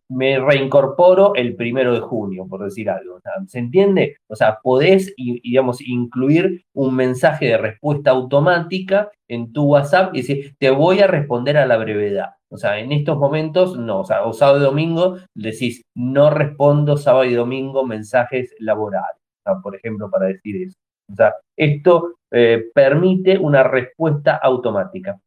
me 0.09 0.38
reincorporo 0.38 1.35
el 1.35 1.56
primero 1.56 1.92
de 1.92 1.99
junio, 1.99 2.47
por 2.49 2.62
decir 2.62 2.88
algo. 2.88 3.18
¿Se 3.49 3.59
entiende? 3.59 4.18
O 4.28 4.37
sea, 4.37 4.61
podés, 4.62 5.12
digamos, 5.16 5.80
incluir 5.80 6.64
un 6.73 6.95
mensaje 6.95 7.47
de 7.47 7.59
respuesta 7.59 8.12
automática 8.12 9.11
en 9.26 9.52
tu 9.52 9.64
WhatsApp 9.64 10.14
y 10.14 10.18
decir, 10.18 10.54
te 10.61 10.71
voy 10.71 11.00
a 11.00 11.09
responder 11.09 11.56
a 11.56 11.66
la 11.66 11.76
brevedad. 11.78 12.30
O 12.49 12.56
sea, 12.56 12.78
en 12.78 12.92
estos 12.92 13.18
momentos, 13.18 13.76
no, 13.76 14.02
o 14.02 14.04
sea, 14.04 14.25
o 14.25 14.33
sábado 14.33 14.61
y 14.61 14.62
domingo 14.62 15.16
decís, 15.35 15.83
no 15.97 16.30
respondo 16.30 16.97
sábado 16.97 17.25
y 17.25 17.35
domingo 17.35 17.85
mensajes 17.85 18.54
laborales, 18.61 19.21
por 19.64 19.75
ejemplo, 19.75 20.09
para 20.09 20.26
decir 20.26 20.62
eso. 20.62 20.76
O 21.12 21.16
sea, 21.16 21.35
esto 21.56 22.14
eh, 22.30 22.66
permite 22.73 23.37
una 23.37 23.64
respuesta 23.64 24.37
automática. 24.37 25.18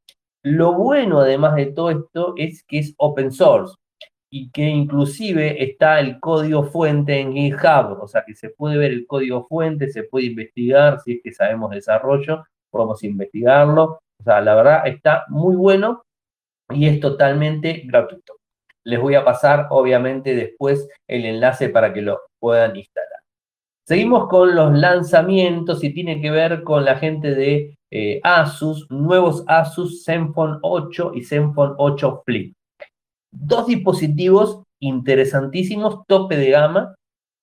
Lo 0.44 0.74
bueno, 0.74 1.20
además 1.20 1.56
de 1.56 1.68
todo 1.68 1.90
esto, 1.92 2.34
es 2.38 2.64
que 2.64 2.80
es 2.80 2.94
open 2.98 3.32
source 3.32 3.76
y 4.32 4.52
que 4.52 4.64
inclusive 4.64 5.64
está 5.64 6.00
el 6.00 6.20
código 6.20 6.64
fuente 6.64 7.20
en 7.20 7.34
GitHub, 7.34 8.00
o 8.02 8.08
sea 8.08 8.24
que 8.26 8.36
se 8.36 8.50
puede 8.50 8.78
ver 8.78 8.92
el 8.92 9.08
código 9.08 9.48
fuente, 9.48 9.90
se 9.90 10.04
puede 10.04 10.28
investigar, 10.28 11.00
si 11.02 11.14
es 11.14 11.20
que 11.24 11.34
sabemos 11.34 11.72
desarrollo, 11.72 12.44
podemos 12.70 13.04
investigarlo, 13.04 14.00
o 14.20 14.24
sea, 14.24 14.42
la 14.42 14.56
verdad 14.56 14.88
está 14.88 15.26
muy 15.30 15.56
bueno 15.56 16.04
y 16.70 16.88
es 16.88 17.00
totalmente 17.00 17.84
gratuito. 17.86 18.36
Les 18.84 19.00
voy 19.00 19.16
a 19.16 19.26
pasar, 19.26 19.68
obviamente, 19.72 20.36
después 20.36 20.88
el 21.08 21.26
enlace 21.26 21.70
para 21.70 21.94
que 21.94 22.02
lo 22.02 22.20
puedan 22.40 22.76
instalar. 22.76 23.19
Seguimos 23.90 24.28
con 24.28 24.54
los 24.54 24.78
lanzamientos 24.78 25.84
y 25.84 25.92
tiene 25.92 26.22
que 26.22 26.30
ver 26.30 26.62
con 26.62 26.86
la 26.86 26.98
gente 26.98 27.34
de 27.34 27.76
eh, 27.90 28.20
Asus, 28.24 28.86
nuevos 28.92 29.44
Asus 29.48 30.04
Zenfone 30.04 30.60
8 30.62 31.14
y 31.16 31.24
Zenfone 31.24 31.74
8 31.76 32.22
Flip 32.24 32.54
dos 33.32 33.66
dispositivos 33.66 34.62
interesantísimos, 34.80 36.06
tope 36.08 36.38
de 36.38 36.52
gama, 36.52 36.94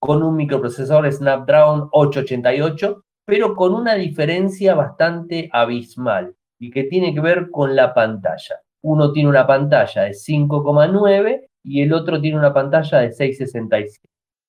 con 0.01 0.23
un 0.23 0.37
microprocesor 0.37 1.11
Snapdragon 1.11 1.89
888, 1.91 3.03
pero 3.27 3.57
con 3.57 3.75
una 3.75 3.95
diferencia 3.95 4.77
bastante 4.77 5.49
abismal 5.53 6.33
y 6.61 6.71
que 6.71 6.85
tiene 6.85 7.13
que 7.13 7.21
ver 7.21 7.51
con 7.51 7.75
la 7.75 7.93
pantalla. 7.93 8.61
Uno 8.85 9.11
tiene 9.11 9.31
una 9.31 9.49
pantalla 9.49 10.03
de 10.03 10.13
5,9 10.13 11.49
y 11.65 11.83
el 11.83 11.93
otro 11.93 12.21
tiene 12.21 12.39
una 12.39 12.55
pantalla 12.55 12.99
de 13.01 13.11
6,67. 13.11 13.99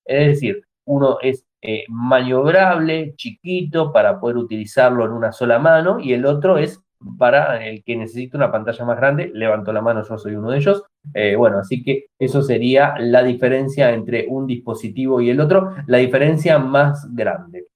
Es 0.05 0.27
decir, 0.27 0.61
uno 0.85 1.17
es 1.21 1.46
eh, 1.61 1.85
maniobrable, 1.89 3.13
chiquito, 3.15 3.91
para 3.91 4.19
poder 4.19 4.37
utilizarlo 4.37 5.05
en 5.05 5.11
una 5.11 5.31
sola 5.31 5.59
mano, 5.59 5.99
y 5.99 6.13
el 6.13 6.25
otro 6.25 6.57
es 6.57 6.81
para 7.17 7.65
el 7.65 7.83
que 7.83 7.95
necesita 7.95 8.37
una 8.37 8.51
pantalla 8.51 8.85
más 8.85 8.97
grande, 8.97 9.31
levanto 9.33 9.71
la 9.71 9.81
mano, 9.81 10.03
yo 10.03 10.17
soy 10.17 10.35
uno 10.35 10.51
de 10.51 10.57
ellos. 10.57 10.83
Eh, 11.13 11.35
bueno, 11.35 11.59
así 11.59 11.83
que 11.83 12.07
eso 12.19 12.41
sería 12.41 12.95
la 12.99 13.23
diferencia 13.23 13.91
entre 13.91 14.25
un 14.27 14.47
dispositivo 14.47 15.21
y 15.21 15.29
el 15.29 15.39
otro, 15.39 15.75
la 15.87 15.99
diferencia 15.99 16.57
más 16.59 17.07
grande. 17.13 17.67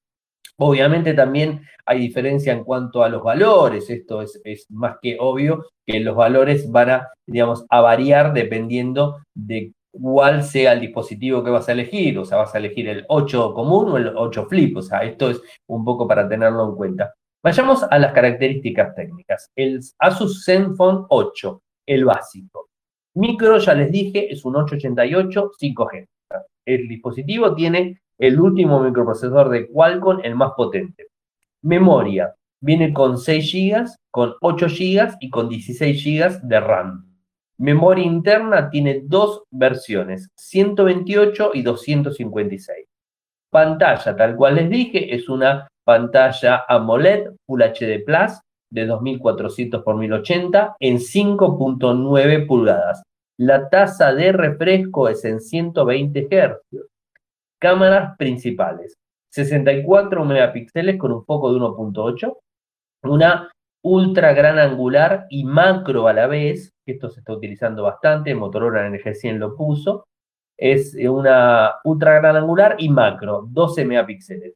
Obviamente 0.58 1.14
también 1.14 1.62
hay 1.86 2.00
diferencia 2.00 2.54
en 2.54 2.64
cuanto 2.64 3.04
a 3.04 3.10
los 3.10 3.24
valores, 3.24 3.90
esto 3.90 4.22
es, 4.22 4.40
es, 4.44 4.70
más 4.70 4.98
que 5.02 5.18
obvio 5.20 5.66
que 5.86 6.00
los 6.00 6.16
valores 6.16 6.70
van 6.72 6.90
a, 6.92 7.08
digamos, 7.26 7.66
a 7.70 7.82
variar 7.82 8.34
dependiendo 8.34 9.18
de 9.34 9.74
cuál 9.92 10.44
sea 10.44 10.74
el 10.74 10.82
dispositivo 10.82 11.44
que 11.44 11.52
vas 11.52 11.68
a 11.68 11.74
elegir, 11.74 12.18
o 12.18 12.26
sea, 12.26 12.38
vas 12.38 12.56
a 12.56 12.58
elegir 12.58 12.88
el 12.88 13.06
8 13.08 13.54
común 13.54 13.90
o 13.90 13.98
el 13.98 14.08
8 14.16 14.46
flip, 14.48 14.78
o 14.78 14.82
sea, 14.82 15.00
esto 15.00 15.30
es 15.30 15.42
un 15.68 15.84
poco 15.84 16.08
para 16.08 16.28
tenerlo 16.28 16.70
en 16.70 16.76
cuenta. 16.76 17.14
Vayamos 17.44 17.84
a 17.84 17.98
las 17.98 18.14
características 18.14 18.96
técnicas. 18.96 19.52
El 19.56 19.82
Asus 20.00 20.46
Zenfone 20.46 21.06
8, 21.10 21.62
el 21.88 22.06
básico. 22.06 22.70
Micro, 23.16 23.58
ya 23.58 23.74
les 23.74 23.92
dije, 23.92 24.32
es 24.32 24.46
un 24.46 24.56
888 24.56 25.52
5G. 25.60 26.08
El 26.66 26.88
dispositivo 26.88 27.54
tiene 27.56 28.02
el 28.18 28.40
último 28.40 28.80
microprocesador 28.80 29.50
de 29.50 29.68
Qualcomm, 29.68 30.20
el 30.24 30.36
más 30.36 30.52
potente. 30.56 31.08
Memoria, 31.64 32.34
viene 32.60 32.94
con 32.94 33.18
6 33.18 33.52
GB, 33.52 33.88
con 34.12 34.36
8 34.40 34.68
GB 34.68 35.18
y 35.20 35.30
con 35.30 35.50
16 35.50 36.04
GB 36.04 36.42
de 36.44 36.60
RAM. 36.60 37.11
Memoria 37.62 38.04
interna 38.04 38.72
tiene 38.72 39.04
dos 39.04 39.44
versiones, 39.52 40.32
128 40.36 41.52
y 41.54 41.62
256. 41.62 42.88
Pantalla, 43.52 44.16
tal 44.16 44.36
cual 44.36 44.56
les 44.56 44.68
dije, 44.68 45.14
es 45.14 45.30
una 45.30 45.68
pantalla 45.84 46.66
AMOLED 46.68 47.36
Full 47.46 47.62
HD 47.62 48.04
Plus 48.04 48.40
de 48.72 48.88
2400 48.88 49.80
x 49.80 49.96
1080 49.96 50.76
en 50.80 50.98
5.9 50.98 52.48
pulgadas. 52.48 53.04
La 53.38 53.70
tasa 53.70 54.12
de 54.12 54.32
refresco 54.32 55.08
es 55.08 55.24
en 55.24 55.40
120 55.40 56.30
Hz. 56.32 56.88
Cámaras 57.60 58.18
principales. 58.18 58.96
64 59.30 60.26
megapíxeles 60.26 60.98
con 60.98 61.12
un 61.12 61.24
foco 61.26 61.54
de 61.54 61.60
1.8. 61.60 62.38
Una 63.04 63.52
ultra 63.84 64.34
gran 64.34 64.60
angular 64.60 65.26
y 65.30 65.44
macro 65.44 66.08
a 66.08 66.14
la 66.14 66.28
vez. 66.28 66.74
Esto 66.86 67.10
se 67.10 67.20
está 67.20 67.34
utilizando 67.34 67.84
bastante. 67.84 68.36
Motorola 68.36 68.88
NG100 68.90 69.38
lo 69.38 69.56
puso. 69.56 70.06
Es 70.58 70.96
una 70.96 71.76
ultra 71.84 72.20
gran 72.20 72.36
angular 72.38 72.76
y 72.78 72.90
macro. 72.90 73.46
12 73.50 73.86
megapíxeles 73.86 74.54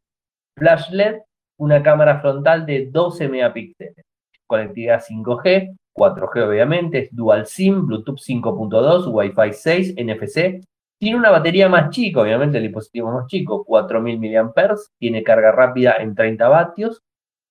flash 0.58 0.90
LED, 0.92 1.22
una 1.60 1.84
cámara 1.84 2.20
frontal 2.20 2.66
de 2.66 2.88
12 2.88 3.28
megapíxeles, 3.28 4.06
conectividad 4.48 5.02
5G, 5.02 5.76
4G 5.94 6.48
obviamente, 6.48 7.00
es 7.00 7.16
dual 7.16 7.46
SIM, 7.46 7.86
Bluetooth 7.86 8.20
5.2, 8.20 9.08
Wi-Fi 9.08 9.54
6, 9.54 9.96
NFC. 9.98 10.64
Tiene 10.98 11.18
una 11.18 11.30
batería 11.30 11.68
más 11.68 11.90
chica, 11.90 12.22
obviamente 12.22 12.58
el 12.58 12.64
dispositivo 12.64 13.12
más 13.12 13.28
chico, 13.28 13.64
4000 13.66 14.20
mAh, 14.20 14.76
tiene 14.98 15.24
carga 15.24 15.52
rápida 15.52 15.98
en 16.00 16.16
30 16.16 16.48
vatios, 16.48 17.02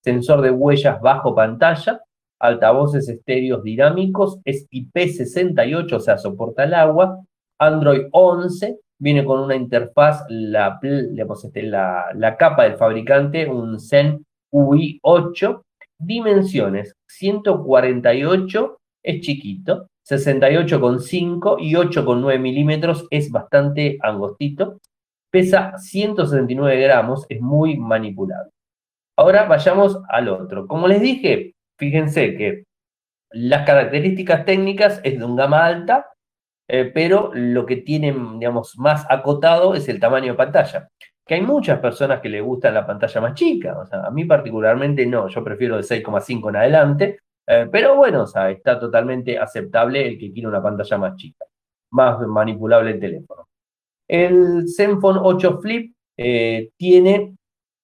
sensor 0.04 0.42
de 0.42 0.50
huellas 0.50 1.00
bajo 1.00 1.34
pantalla, 1.34 2.00
altavoces 2.38 3.08
estéreos 3.08 3.62
dinámicos, 3.62 4.38
es 4.44 4.68
IP68, 4.70 5.92
o 5.94 6.00
sea, 6.00 6.18
soporta 6.18 6.64
el 6.64 6.75
agua, 6.75 7.20
Android 7.58 8.02
11, 8.12 8.78
viene 8.99 9.25
con 9.25 9.40
una 9.40 9.56
interfaz, 9.56 10.25
la, 10.28 10.78
este, 10.82 11.62
la, 11.62 12.06
la 12.14 12.37
capa 12.37 12.64
del 12.64 12.76
fabricante, 12.76 13.49
un 13.49 13.80
Zen 13.80 14.25
UI 14.50 14.99
8, 15.02 15.64
dimensiones 15.99 16.94
148 17.08 18.78
es 19.02 19.20
chiquito, 19.20 19.88
68,5 20.08 21.56
y 21.61 21.75
8,9 21.75 22.38
milímetros 22.38 23.06
es 23.11 23.30
bastante 23.30 23.99
angostito, 24.02 24.80
pesa 25.30 25.78
169 25.78 26.80
gramos, 26.80 27.25
es 27.28 27.40
muy 27.40 27.78
manipulable. 27.78 28.53
Ahora 29.16 29.44
vayamos 29.44 30.00
al 30.09 30.28
otro. 30.28 30.66
Como 30.66 30.88
les 30.88 31.00
dije, 31.00 31.54
fíjense 31.78 32.37
que 32.37 32.64
las 33.30 33.66
características 33.66 34.44
técnicas 34.44 35.00
es 35.04 35.18
de 35.18 35.25
un 35.25 35.37
gama 35.37 35.64
alta, 35.64 36.06
eh, 36.68 36.90
pero 36.94 37.30
lo 37.35 37.66
que 37.66 37.76
tienen, 37.76 38.38
digamos, 38.38 38.78
más 38.78 39.06
acotado 39.11 39.75
es 39.75 39.88
el 39.88 40.00
tamaño 40.00 40.33
de 40.33 40.38
pantalla. 40.38 40.88
Que 41.26 41.35
hay 41.35 41.42
muchas 41.42 41.80
personas 41.80 42.21
que 42.21 42.28
les 42.28 42.42
gusta 42.42 42.71
la 42.71 42.87
pantalla 42.87 43.21
más 43.21 43.35
chica, 43.35 43.78
o 43.78 43.87
sea, 43.87 44.00
a 44.02 44.11
mí 44.11 44.25
particularmente 44.25 45.06
no, 45.06 45.28
yo 45.28 45.42
prefiero 45.42 45.76
de 45.76 45.83
6,5 45.83 46.50
en 46.50 46.56
adelante, 46.56 47.18
eh, 47.47 47.68
pero 47.71 47.97
bueno, 47.97 48.25
está 48.25 48.78
totalmente 48.78 49.38
aceptable 49.38 50.06
el 50.06 50.18
que 50.18 50.33
quiere 50.33 50.49
una 50.49 50.62
pantalla 50.62 50.99
más 50.99 51.16
chica, 51.16 51.44
más 51.90 52.21
manipulable 52.26 52.92
el 52.92 53.00
teléfono. 53.00 53.49
El 54.09 54.64
Zenfone 54.68 55.21
8 55.23 55.61
Flip 55.61 55.94
eh, 56.16 56.71
tiene 56.76 57.37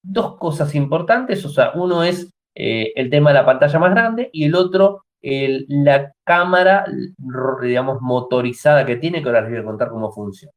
dos 0.03 0.37
cosas 0.37 0.73
importantes, 0.75 1.45
o 1.45 1.49
sea, 1.49 1.71
uno 1.75 2.03
es 2.03 2.31
el 2.53 3.09
tema 3.09 3.29
de 3.29 3.35
la 3.35 3.45
pantalla 3.45 3.79
más 3.79 3.91
grande 3.91 4.29
y 4.33 4.45
el 4.45 4.55
otro 4.55 5.05
la 5.21 6.11
cámara, 6.23 6.85
digamos, 7.61 8.01
motorizada 8.01 8.85
que 8.85 8.95
tiene, 8.95 9.21
que 9.21 9.29
ahora 9.29 9.41
les 9.41 9.51
voy 9.51 9.59
a 9.59 9.63
contar 9.63 9.89
cómo 9.89 10.11
funciona. 10.11 10.53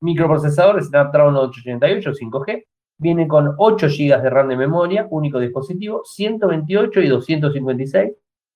Microprocesador 0.00 0.82
Snapdragon 0.82 1.36
888 1.36 2.12
5G, 2.12 2.64
viene 2.98 3.26
con 3.26 3.54
8 3.56 3.86
GB 3.88 4.20
de 4.22 4.30
RAM 4.30 4.48
de 4.48 4.56
memoria, 4.56 5.06
único 5.10 5.40
dispositivo, 5.40 6.02
128 6.04 7.00
y 7.00 7.08
256. 7.08 8.12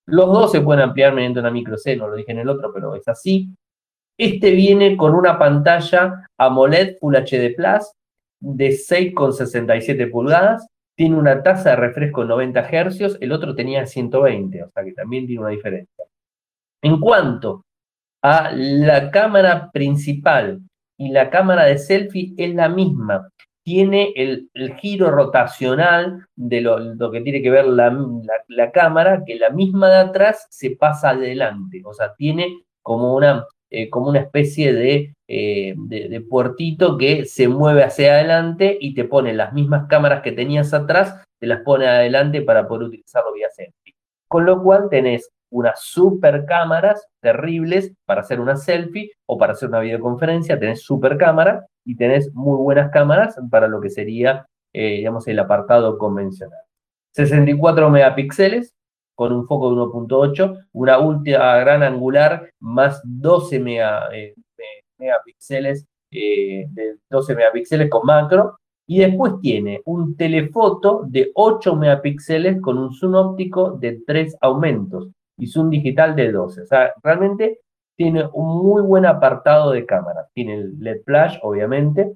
Los 0.09 0.26
dos 0.26 0.52
se 0.52 0.61
pueden 0.61 0.83
ampliar 0.83 1.14
mediante 1.14 1.40
una 1.40 1.50
micro 1.50 1.78
C, 1.78 1.97
no 1.97 2.09
lo 2.09 2.16
dije 2.16 2.33
en 2.33 2.40
el 2.40 2.49
otro, 2.49 2.73
pero 2.73 2.95
es 2.95 3.09
así. 3.09 3.49
Este 4.19 4.50
viene 4.50 4.97
con 4.97 5.14
una 5.14 5.38
pantalla 5.38 6.28
AMOLED 6.38 6.99
Full 7.00 7.16
HD 7.16 7.55
Plus 7.57 7.93
de 8.40 8.69
6,67 8.71 10.11
pulgadas, 10.11 10.66
tiene 10.97 11.16
una 11.16 11.43
tasa 11.43 11.71
de 11.71 11.76
refresco 11.76 12.23
de 12.23 12.28
90 12.28 12.62
Hz, 12.62 13.19
el 13.21 13.33
otro 13.33 13.55
tenía 13.55 13.87
120, 13.87 14.64
o 14.64 14.71
sea 14.71 14.85
que 14.85 14.93
también 14.93 15.26
tiene 15.26 15.43
una 15.43 15.50
diferencia. 15.50 16.05
En 16.83 16.99
cuanto 16.99 17.64
a 18.23 18.50
la 18.52 19.11
cámara 19.11 19.71
principal 19.71 20.61
y 20.99 21.11
la 21.11 21.31
cámara 21.31 21.64
de 21.64 21.78
selfie, 21.78 22.35
es 22.37 22.55
la 22.55 22.69
misma. 22.69 23.28
tiene 23.62 24.12
el, 24.14 24.49
giro 24.81 25.11
rotacional 25.11 26.26
de 26.37 26.61
lo, 26.61 27.11
que 27.11 27.21
tiene 27.21 27.43
que 27.43 27.50
ver 27.50 27.66
la, 27.66 28.71
cámara, 28.73 29.23
que 29.26 29.35
la 29.35 29.50
misma 29.50 29.88
de 29.90 29.97
atrás 29.97 30.47
se 30.50 30.71
pasa 30.76 31.11
adelante, 31.11 31.83
o 31.85 31.93
sea, 31.93 32.14
tiene 32.14 32.62
como 32.83 33.14
una, 33.14 33.45
eh, 33.70 33.90
como 33.90 34.11
una 34.11 34.20
especie 34.20 35.14
eh, 35.28 35.75
de, 35.76 36.08
de, 36.08 36.20
puertito 36.20 36.96
que 36.96 37.25
se 37.25 37.49
mueve 37.49 37.82
hacia 37.82 38.12
adelante 38.12 38.76
y 38.80 38.94
te 38.94 39.04
pone 39.04 39.32
las 39.32 39.52
mismas 39.52 39.87
cámaras 39.88 40.23
que 40.23 40.32
tenías 40.32 40.73
atrás, 40.73 41.25
te 41.40 41.46
las 41.46 41.62
pone 41.62 41.87
adelante 41.87 42.42
para 42.42 42.68
poder 42.68 42.88
utilizarlo 42.88 43.32
vía 43.32 43.49
selfie. 43.50 43.94
Con 44.28 44.44
lo 44.44 44.62
cual 44.62 44.88
tenés 44.88 45.30
unas 45.50 45.80
super 45.80 46.44
cámaras 46.44 47.06
terribles 47.20 47.92
para 48.04 48.20
hacer 48.20 48.40
una 48.40 48.56
selfie 48.56 49.11
o 49.26 49.38
para 49.38 49.52
hacer 49.52 49.68
una 49.68 49.80
videoconferencia, 49.80 50.58
tenés 50.58 50.82
super 50.82 51.16
cámara 51.16 51.66
y 51.85 51.96
tenés 51.96 52.32
muy 52.35 52.58
buenas 52.58 52.90
cámaras 52.90 53.37
para 53.50 53.68
lo 53.68 53.80
que 53.80 53.90
sería, 53.90 54.46
eh, 54.73 54.99
digamos, 54.99 55.26
el 55.28 55.38
apartado 55.38 55.99
convencional. 55.99 56.61
64 57.14 57.90
megapíxeles 57.90 58.75
con 59.16 59.32
un 59.32 59.46
foco 59.46 59.70
de 59.70 59.76
1.8, 59.76 60.66
una 60.73 60.99
ultra 61.00 61.58
gran 61.58 61.82
angular 61.82 62.50
más 62.61 63.00
12 63.02 63.56
eh, 64.12 64.35
megapíxeles, 64.99 65.87
eh, 66.12 66.66
de 66.70 66.99
12 67.11 67.35
megapíxeles 67.35 67.90
con 67.90 68.06
macro, 68.06 68.58
y 68.87 69.00
después 69.00 69.32
tiene 69.40 69.80
un 69.87 70.16
telefoto 70.16 71.02
de 71.08 71.32
8 71.35 71.75
megapíxeles 71.75 72.61
con 72.61 72.78
un 72.78 72.92
zoom 72.92 73.14
óptico 73.14 73.73
de 73.73 74.00
3 74.06 74.37
aumentos 74.40 75.08
y 75.37 75.49
zoom 75.49 75.70
digital 75.70 76.14
de 76.14 76.30
12. 76.30 76.62
O 76.62 76.66
sea, 76.66 76.92
realmente 77.02 77.61
tiene 77.96 78.28
un 78.32 78.62
muy 78.64 78.82
buen 78.82 79.06
apartado 79.06 79.73
de 79.73 79.87
cámara. 79.87 80.28
Tiene 80.35 80.54
el 80.54 80.78
LED 80.78 81.02
flash, 81.04 81.38
obviamente. 81.42 82.12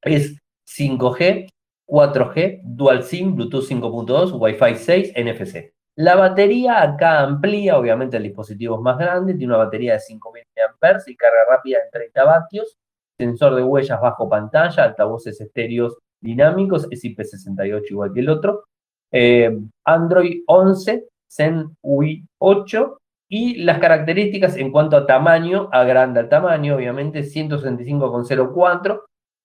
Es 0.00 0.38
5G, 0.66 1.50
4G, 1.86 2.60
Dual 2.62 3.02
SIM, 3.02 3.34
Bluetooth 3.34 3.64
5.2, 3.64 4.32
Wi-Fi 4.38 4.76
6, 4.76 5.12
NFC. 5.16 5.72
La 5.98 6.14
batería 6.14 6.80
acá 6.80 7.22
amplía, 7.22 7.76
obviamente 7.76 8.18
el 8.18 8.22
dispositivo 8.22 8.76
es 8.76 8.82
más 8.82 8.96
grande, 8.98 9.34
tiene 9.34 9.52
una 9.52 9.64
batería 9.64 9.94
de 9.94 9.98
5000 9.98 10.44
mAh 10.80 11.02
y 11.04 11.16
carga 11.16 11.38
rápida 11.50 11.78
en 11.78 11.90
30 11.90 12.24
vatios, 12.24 12.76
sensor 13.18 13.56
de 13.56 13.64
huellas 13.64 14.00
bajo 14.00 14.28
pantalla, 14.28 14.84
altavoces 14.84 15.40
estéreos 15.40 15.98
dinámicos, 16.20 16.86
es 16.92 17.02
IP68 17.02 17.82
igual 17.90 18.12
que 18.12 18.20
el 18.20 18.28
otro, 18.28 18.66
eh, 19.10 19.58
Android 19.84 20.42
11, 20.46 21.08
Zen 21.28 21.76
UI 21.82 22.24
8 22.38 23.00
y 23.28 23.56
las 23.64 23.80
características 23.80 24.56
en 24.56 24.70
cuanto 24.70 24.96
a 24.96 25.04
tamaño, 25.04 25.68
agranda 25.72 26.20
el 26.20 26.28
tamaño, 26.28 26.76
obviamente 26.76 27.24
165,04, 27.24 29.00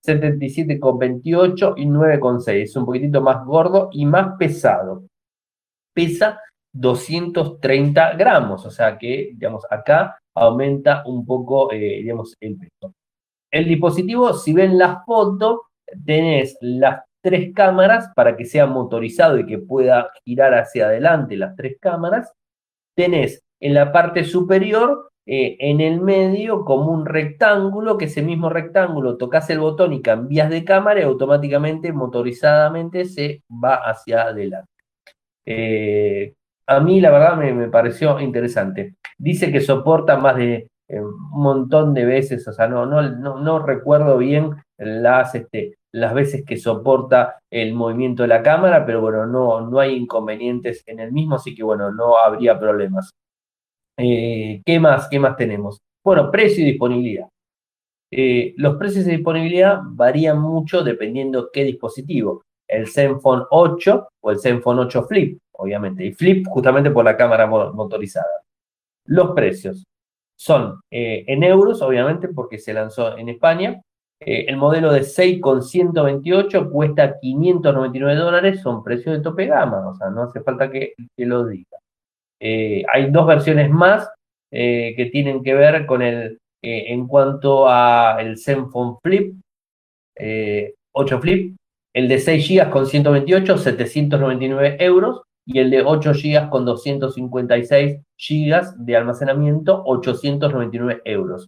77,28 0.05 1.73
y 1.77 1.85
9,6. 1.87 2.61
Es 2.61 2.75
un 2.75 2.85
poquitito 2.85 3.21
más 3.21 3.43
gordo 3.43 3.89
y 3.91 4.05
más 4.05 4.37
pesado. 4.37 5.01
Pesa 5.93 6.39
230 6.73 8.13
gramos, 8.13 8.65
o 8.65 8.71
sea 8.71 8.97
que, 8.97 9.31
digamos, 9.33 9.63
acá 9.69 10.19
aumenta 10.35 11.03
un 11.05 11.25
poco, 11.25 11.71
eh, 11.71 11.99
digamos, 12.01 12.35
el 12.39 12.57
peso. 12.57 12.93
El 13.51 13.67
dispositivo, 13.67 14.33
si 14.33 14.53
ven 14.53 14.77
la 14.77 15.03
foto, 15.05 15.63
tenés 16.05 16.57
las 16.61 17.03
tres 17.21 17.53
cámaras 17.53 18.11
para 18.15 18.35
que 18.35 18.45
sea 18.45 18.65
motorizado 18.65 19.39
y 19.39 19.45
que 19.45 19.59
pueda 19.59 20.09
girar 20.25 20.53
hacia 20.55 20.87
adelante 20.87 21.37
las 21.37 21.55
tres 21.55 21.77
cámaras. 21.79 22.31
Tenés 22.95 23.43
en 23.59 23.75
la 23.75 23.91
parte 23.91 24.23
superior, 24.25 25.11
eh, 25.25 25.55
en 25.59 25.79
el 25.79 26.01
medio, 26.01 26.65
como 26.65 26.91
un 26.91 27.05
rectángulo, 27.05 27.97
que 27.97 28.05
ese 28.05 28.21
mismo 28.21 28.49
rectángulo 28.49 29.17
tocas 29.17 29.49
el 29.49 29.59
botón 29.59 29.93
y 29.93 30.01
cambias 30.01 30.49
de 30.49 30.65
cámara 30.65 30.99
y 30.99 31.03
automáticamente, 31.03 31.93
motorizadamente, 31.93 33.05
se 33.05 33.43
va 33.49 33.75
hacia 33.75 34.23
adelante. 34.23 34.72
Eh, 35.45 36.33
a 36.67 36.79
mí, 36.79 37.01
la 37.01 37.11
verdad, 37.11 37.37
me, 37.37 37.67
pareció 37.67 38.19
interesante. 38.19 38.95
Dice 39.17 39.51
que 39.51 39.61
soporta 39.61 40.17
más 40.17 40.37
de 40.37 40.67
eh, 40.87 40.99
un 41.01 41.29
montón 41.31 41.93
de 41.93 42.05
veces, 42.05 42.47
o 42.47 42.53
sea, 42.53 42.67
no, 42.67 42.85
no, 42.85 43.01
no, 43.01 43.39
no 43.39 43.59
recuerdo 43.59 44.17
bien 44.17 44.51
las, 44.77 45.35
este, 45.35 45.77
las 45.91 46.13
veces 46.13 46.43
que 46.45 46.57
soporta 46.57 47.39
el 47.51 47.73
movimiento 47.73 48.23
de 48.23 48.29
la 48.29 48.43
cámara, 48.43 48.85
pero 48.85 49.01
bueno, 49.01 49.25
no, 49.25 49.61
no 49.61 49.79
hay 49.79 49.95
inconvenientes 49.95 50.83
en 50.87 50.99
el 50.99 51.11
mismo, 51.11 51.35
así 51.35 51.53
que 51.55 51.63
bueno, 51.63 51.91
no 51.91 52.17
habría 52.17 52.59
problemas. 52.59 53.11
Eh, 53.97 54.61
¿Qué 54.65 54.79
más? 54.79 55.07
¿Qué 55.09 55.19
más 55.19 55.35
tenemos? 55.37 55.79
Bueno, 56.03 56.31
precio 56.31 56.63
y 56.63 56.67
disponibilidad. 56.71 57.27
Los 58.57 58.75
precios 58.75 59.05
de 59.05 59.13
disponibilidad 59.13 59.79
varían 59.83 60.39
mucho 60.39 60.83
dependiendo 60.83 61.49
qué 61.51 61.63
dispositivo. 61.63 62.43
El 62.73 62.87
Zenfone 62.87 63.43
8 63.49 64.07
o 64.21 64.31
el 64.31 64.39
Zenfone 64.39 64.81
8 64.81 65.03
Flip, 65.03 65.39
obviamente. 65.53 66.05
Y 66.05 66.13
Flip 66.13 66.45
justamente 66.47 66.91
por 66.91 67.05
la 67.05 67.15
cámara 67.17 67.47
motorizada. 67.47 68.41
Los 69.05 69.31
precios 69.31 69.83
son 70.35 70.81
eh, 70.91 71.23
en 71.27 71.43
euros, 71.43 71.81
obviamente, 71.81 72.29
porque 72.29 72.57
se 72.57 72.73
lanzó 72.73 73.17
en 73.17 73.29
España. 73.29 73.81
el 74.19 74.55
modelo 74.57 74.91
de 74.93 75.03
6 75.03 75.41
con 75.41 75.61
128 75.61 76.69
cuesta 76.71 77.19
599 77.19 78.15
dólares, 78.15 78.61
son 78.61 78.83
precios 78.83 79.17
de 79.17 79.21
tope 79.21 79.47
gama, 79.47 79.89
o 79.89 79.95
sea, 79.95 80.09
no 80.09 80.23
hace 80.23 80.41
falta 80.41 80.71
que, 80.71 80.93
lo 81.17 81.45
diga. 81.45 81.77
Eh, 82.45 82.83
hay 82.91 83.09
dos 83.09 83.25
versiones 83.25 83.69
más 83.69 84.09
eh, 84.51 84.93
que 84.97 85.05
tienen 85.05 85.41
que 85.41 85.53
ver 85.53 85.85
con 85.85 86.01
el, 86.01 86.39
eh, 86.61 86.85
en 86.89 87.07
cuanto 87.07 87.69
a 87.69 88.17
el 88.19 88.37
Zenfone 88.37 88.97
Flip, 89.01 89.35
8 90.91 91.19
Flip, 91.21 91.55
el 91.93 92.07
de 92.07 92.19
6 92.19 92.49
GB 92.49 92.69
con 92.69 92.85
128, 92.85 93.57
799 93.57 94.77
euros, 94.79 95.21
y 95.45 95.59
el 95.59 95.69
de 95.71 95.83
8 95.83 96.11
GB 96.13 96.49
con 96.49 96.65
256 96.65 98.01
GB 98.17 98.75
de 98.77 98.97
almacenamiento, 98.97 99.83
899 99.85 101.01
euros. 101.05 101.47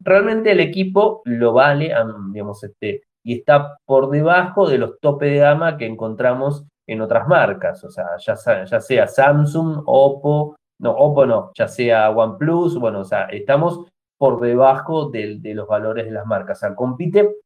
Realmente 0.00 0.52
el 0.52 0.60
equipo 0.60 1.22
lo 1.24 1.52
vale, 1.52 1.92
digamos, 2.32 2.62
este, 2.62 3.02
y 3.24 3.38
está 3.38 3.76
por 3.84 4.10
debajo 4.10 4.68
de 4.68 4.78
los 4.78 4.98
tope 5.00 5.26
de 5.26 5.38
gama 5.38 5.76
que 5.76 5.86
encontramos 5.86 6.64
en 6.86 7.02
otras 7.02 7.28
marcas, 7.28 7.84
o 7.84 7.90
sea, 7.90 8.06
ya, 8.18 8.34
ya 8.64 8.80
sea 8.80 9.06
Samsung, 9.06 9.82
Oppo, 9.84 10.56
no, 10.80 10.92
Oppo 10.92 11.26
no, 11.26 11.50
ya 11.54 11.68
sea 11.68 12.10
OnePlus, 12.10 12.78
bueno, 12.78 13.00
o 13.00 13.04
sea, 13.04 13.24
estamos 13.26 13.84
por 14.16 14.40
debajo 14.40 15.10
de, 15.10 15.38
los 15.54 15.68
valores 15.68 16.06
de 16.06 16.12
las 16.12 16.26
marcas, 16.26 16.58
o 16.58 16.60
sea, 16.60 16.74
compite 16.74 17.36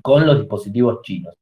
con 0.00 0.26
los 0.26 0.38
dispositivos 0.38 1.02
chinos. 1.02 1.34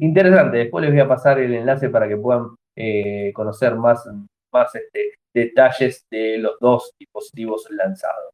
Interesante, 0.00 0.58
después 0.58 0.82
les 0.82 0.92
voy 0.92 1.00
a 1.00 1.08
pasar 1.08 1.38
el 1.38 1.54
enlace 1.54 1.88
para 1.88 2.08
que 2.08 2.16
puedan 2.16 2.48
eh, 2.76 3.32
conocer 3.34 3.74
más, 3.76 4.08
más 4.52 4.74
este, 4.74 5.14
detalles 5.34 6.06
de 6.10 6.38
los 6.38 6.58
dos 6.60 6.92
dispositivos 6.98 7.66
lanzados. 7.70 8.30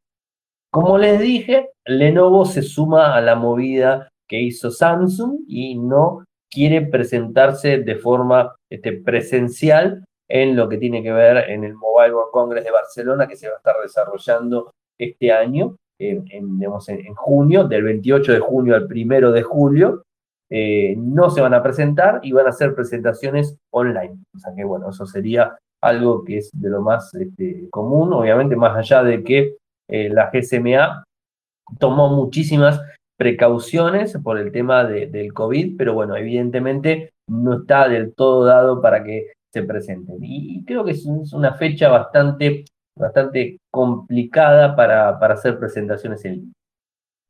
Como 0.71 0.97
les 0.97 1.19
dije, 1.19 1.69
Lenovo 1.85 2.45
se 2.45 2.61
suma 2.61 3.15
a 3.15 3.21
la 3.21 3.35
movida 3.35 4.07
que 4.27 4.39
hizo 4.39 4.71
Samsung 4.71 5.41
y 5.47 5.77
no 5.77 6.23
quiere 6.49 6.81
presentarse 6.81 7.79
de 7.79 7.95
forma 7.95 8.55
este, 8.69 8.93
presencial 8.93 10.05
en 10.29 10.55
lo 10.55 10.69
que 10.69 10.77
tiene 10.77 11.03
que 11.03 11.11
ver 11.11 11.49
en 11.49 11.65
el 11.65 11.73
Mobile 11.73 12.13
World 12.13 12.31
Congress 12.31 12.63
de 12.63 12.71
Barcelona 12.71 13.27
que 13.27 13.35
se 13.35 13.49
va 13.49 13.55
a 13.55 13.57
estar 13.57 13.75
desarrollando 13.83 14.71
este 14.97 15.31
año, 15.33 15.75
en, 15.99 16.25
en, 16.31 17.15
junio, 17.15 17.65
del 17.65 17.83
28 17.83 18.33
de 18.33 18.39
junio 18.39 18.75
al 18.75 18.87
1 18.89 19.31
de 19.31 19.43
julio. 19.43 20.03
Eh, 20.53 20.95
no 20.97 21.29
se 21.29 21.39
van 21.39 21.53
a 21.53 21.63
presentar 21.63 22.19
y 22.23 22.33
van 22.33 22.45
a 22.45 22.49
hacer 22.49 22.75
presentaciones 22.75 23.57
online. 23.71 24.17
O 24.35 24.39
sea 24.39 24.53
que 24.53 24.65
bueno, 24.65 24.89
eso 24.89 25.05
sería 25.05 25.57
algo 25.81 26.25
que 26.25 26.39
es 26.39 26.49
de 26.53 26.69
lo 26.69 26.81
más 26.81 27.13
este, 27.15 27.69
común, 27.71 28.11
obviamente 28.11 28.57
más 28.57 28.77
allá 28.77 29.01
de 29.01 29.23
que 29.23 29.55
eh, 29.89 30.09
la 30.09 30.29
GSMA 30.31 31.05
tomó 31.79 32.09
muchísimas 32.09 32.81
precauciones 33.17 34.17
por 34.23 34.37
el 34.37 34.51
tema 34.51 34.83
del 34.83 35.33
COVID, 35.33 35.77
pero 35.77 35.93
bueno, 35.93 36.15
evidentemente 36.15 37.13
no 37.29 37.59
está 37.59 37.87
del 37.87 38.13
todo 38.13 38.45
dado 38.45 38.81
para 38.81 39.03
que 39.03 39.31
se 39.53 39.63
presenten. 39.63 40.17
Y, 40.21 40.65
creo 40.65 40.83
que 40.83 40.91
es 40.91 41.05
una 41.05 41.53
fecha 41.53 41.89
bastante, 41.89 42.65
bastante 42.97 43.57
complicada 43.71 44.75
para, 44.75 45.17
para 45.19 45.35
hacer 45.35 45.57
presentaciones 45.59 46.25
en 46.25 46.33
línea. 46.33 46.53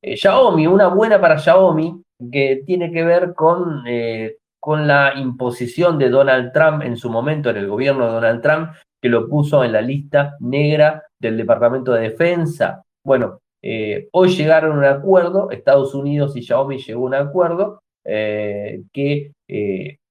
Eh, 0.04 0.18
Xiaomi, 0.18 0.66
una 0.66 0.88
buena 0.88 1.22
para 1.22 1.38
Xiaomi, 1.38 2.02
que 2.32 2.64
tiene 2.66 2.92
que 2.92 3.04
ver 3.04 3.34
con, 3.34 3.84
eh, 3.88 4.38
con 4.60 4.88
la 4.88 5.14
imposición 5.16 5.98
de 5.98 6.10
Donald 6.10 6.52
Trump 6.52 6.84
en 6.84 6.98
su 6.98 7.10
momento, 7.10 7.50
en 7.50 7.58
el 7.58 7.68
gobierno 7.68 8.06
de 8.06 8.12
Donald 8.12 8.42
Trump, 8.42 8.70
que 9.02 9.10
lo 9.10 9.28
puso 9.28 9.64
en 9.64 9.72
la 9.72 9.82
lista 9.82 10.36
negra 10.40 11.04
del 11.20 11.38
Departamento 11.38 11.94
de 11.94 12.10
Defensa. 12.10 12.84
Bueno, 13.04 13.40
eh, 13.64 14.08
hoy 14.12 14.30
llegaron 14.30 14.74
a 14.74 14.80
un 14.80 14.86
acuerdo, 14.86 15.50
Estados 15.52 15.94
Unidos 15.96 16.36
y 16.36 16.44
Xiaomi 16.44 16.78
llegó 16.78 17.04
a 17.04 17.08
un 17.08 17.16
acuerdo 17.16 17.82
eh, 18.06 18.84
que, 18.94 19.32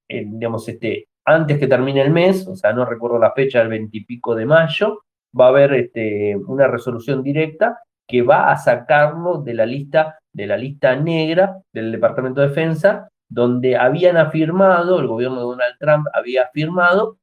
digamos, 0.09 0.67
este, 0.67 1.07
antes 1.25 1.57
que 1.57 1.67
termine 1.67 2.01
el 2.01 2.11
mes, 2.11 2.47
o 2.47 2.55
sea, 2.55 2.73
no 2.73 2.85
recuerdo 2.85 3.19
la 3.19 3.33
fecha, 3.33 3.61
el 3.61 3.69
veintipico 3.69 4.35
de 4.35 4.45
mayo, 4.45 5.03
va 5.39 5.45
a 5.45 5.49
haber 5.49 5.73
este, 5.73 6.35
una 6.35 6.67
resolución 6.67 7.23
directa 7.23 7.79
que 8.11 8.21
va 8.21 8.51
a 8.51 8.57
sacarlo 8.57 9.41
de 9.41 9.53
la 9.53 9.65
lista, 9.65 10.19
de 10.33 10.45
la 10.45 10.57
lista 10.57 10.95
negra 10.95 11.57
del 11.73 11.91
Departamento 11.91 12.41
de 12.41 12.49
Defensa 12.49 13.07
donde 13.31 13.77
habían 13.77 14.17
afirmado, 14.17 14.99
el 14.99 15.07
gobierno 15.07 15.37
de 15.37 15.43
Donald 15.43 15.75
Trump 15.79 16.05
había 16.13 16.43
afirmado 16.43 17.17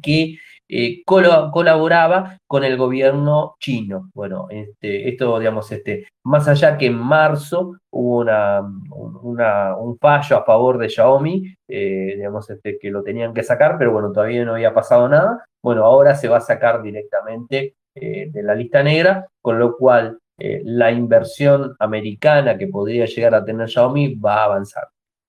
que 0.00 0.38
eh, 0.68 1.02
colaboraba 1.04 2.38
con 2.46 2.62
el 2.62 2.76
gobierno 2.76 3.56
chino. 3.58 4.08
Bueno, 4.14 4.46
este, 4.50 5.08
esto, 5.08 5.38
digamos, 5.40 5.70
este, 5.72 6.06
más 6.24 6.46
allá 6.46 6.78
que 6.78 6.86
en 6.86 6.94
marzo 6.94 7.76
hubo 7.90 8.18
una, 8.18 9.76
un 9.76 9.98
fallo 9.98 10.36
a 10.38 10.44
favor 10.44 10.78
de 10.78 10.88
Xiaomi, 10.88 11.54
eh, 11.68 12.14
digamos, 12.16 12.48
este, 12.48 12.78
que 12.78 12.90
lo 12.90 13.02
tenían 13.02 13.34
que 13.34 13.42
sacar, 13.42 13.76
pero 13.78 13.92
bueno, 13.92 14.12
todavía 14.12 14.44
no 14.44 14.54
había 14.54 14.72
pasado 14.72 15.08
nada. 15.08 15.44
Bueno, 15.60 15.84
ahora 15.84 16.14
se 16.14 16.28
va 16.28 16.36
a 16.36 16.40
sacar 16.40 16.82
directamente 16.82 17.74
eh, 17.94 18.30
de 18.30 18.42
la 18.42 18.54
lista 18.54 18.82
negra, 18.82 19.28
con 19.40 19.58
lo 19.58 19.76
cual 19.76 20.18
la 20.64 20.90
inversión 20.90 21.76
americana 21.78 22.58
que 22.58 22.66
podría 22.66 23.04
llegar 23.04 23.32
a 23.32 23.44
tener 23.44 23.68
Xiaomi 23.68 24.16
va 24.16 24.38
a 24.38 24.44
avanzar. 24.46 24.88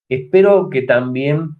Espero 0.09 0.71
que 0.71 0.81
también 0.81 1.51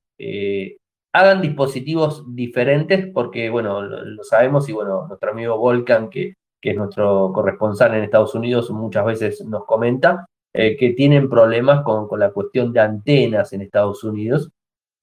hagan 1.13 1.41
dispositivos 1.41 2.23
diferentes, 2.33 3.07
porque, 3.13 3.49
bueno, 3.51 3.81
lo, 3.81 4.23
sabemos 4.23 4.67
y, 4.69 4.73
bueno, 4.73 5.07
nuestro 5.07 5.31
amigo 5.31 5.57
Volcan, 5.57 6.09
que, 6.09 6.33
que, 6.59 6.71
es 6.71 6.75
nuestro 6.75 7.31
corresponsal 7.31 7.93
en 7.93 8.03
Estados 8.03 8.33
Unidos, 8.33 8.71
muchas 8.71 9.05
veces 9.05 9.45
nos 9.45 9.65
comenta 9.65 10.25
eh, 10.55 10.77
que 10.77 10.93
tienen 10.93 11.29
problemas 11.29 11.83
con, 11.83 12.07
con, 12.07 12.19
la 12.19 12.31
cuestión 12.31 12.73
de 12.73 12.79
antenas 12.79 13.53
en 13.53 13.61
Estados 13.61 14.03
Unidos 14.03 14.51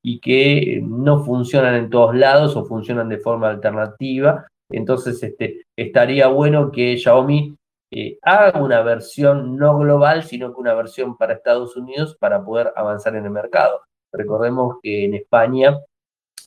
y 0.00 0.20
que 0.20 0.80
no 0.80 1.24
funcionan 1.24 1.74
en 1.74 1.90
todos 1.90 2.14
lados 2.14 2.56
o 2.56 2.64
funcionan 2.64 3.08
de 3.08 3.18
forma 3.18 3.48
alternativa. 3.48 4.46
Entonces, 4.70 5.22
este, 5.22 5.66
estaría 5.76 6.28
bueno 6.28 6.70
que 6.70 6.96
Xiaomi 6.96 7.56
eh, 7.92 8.18
haga 8.22 8.62
una 8.62 8.82
versión 8.82 9.56
no 9.56 9.78
global, 9.78 10.22
sino 10.22 10.54
que 10.54 10.60
una 10.60 10.74
versión 10.74 11.16
para 11.16 11.34
Estados 11.34 11.76
Unidos 11.76 12.16
para 12.18 12.44
poder 12.44 12.72
avanzar 12.76 13.16
en 13.16 13.24
el 13.24 13.30
mercado. 13.30 13.80
Recordemos 14.12 14.76
que 14.82 15.04
en 15.04 15.14
España 15.14 15.78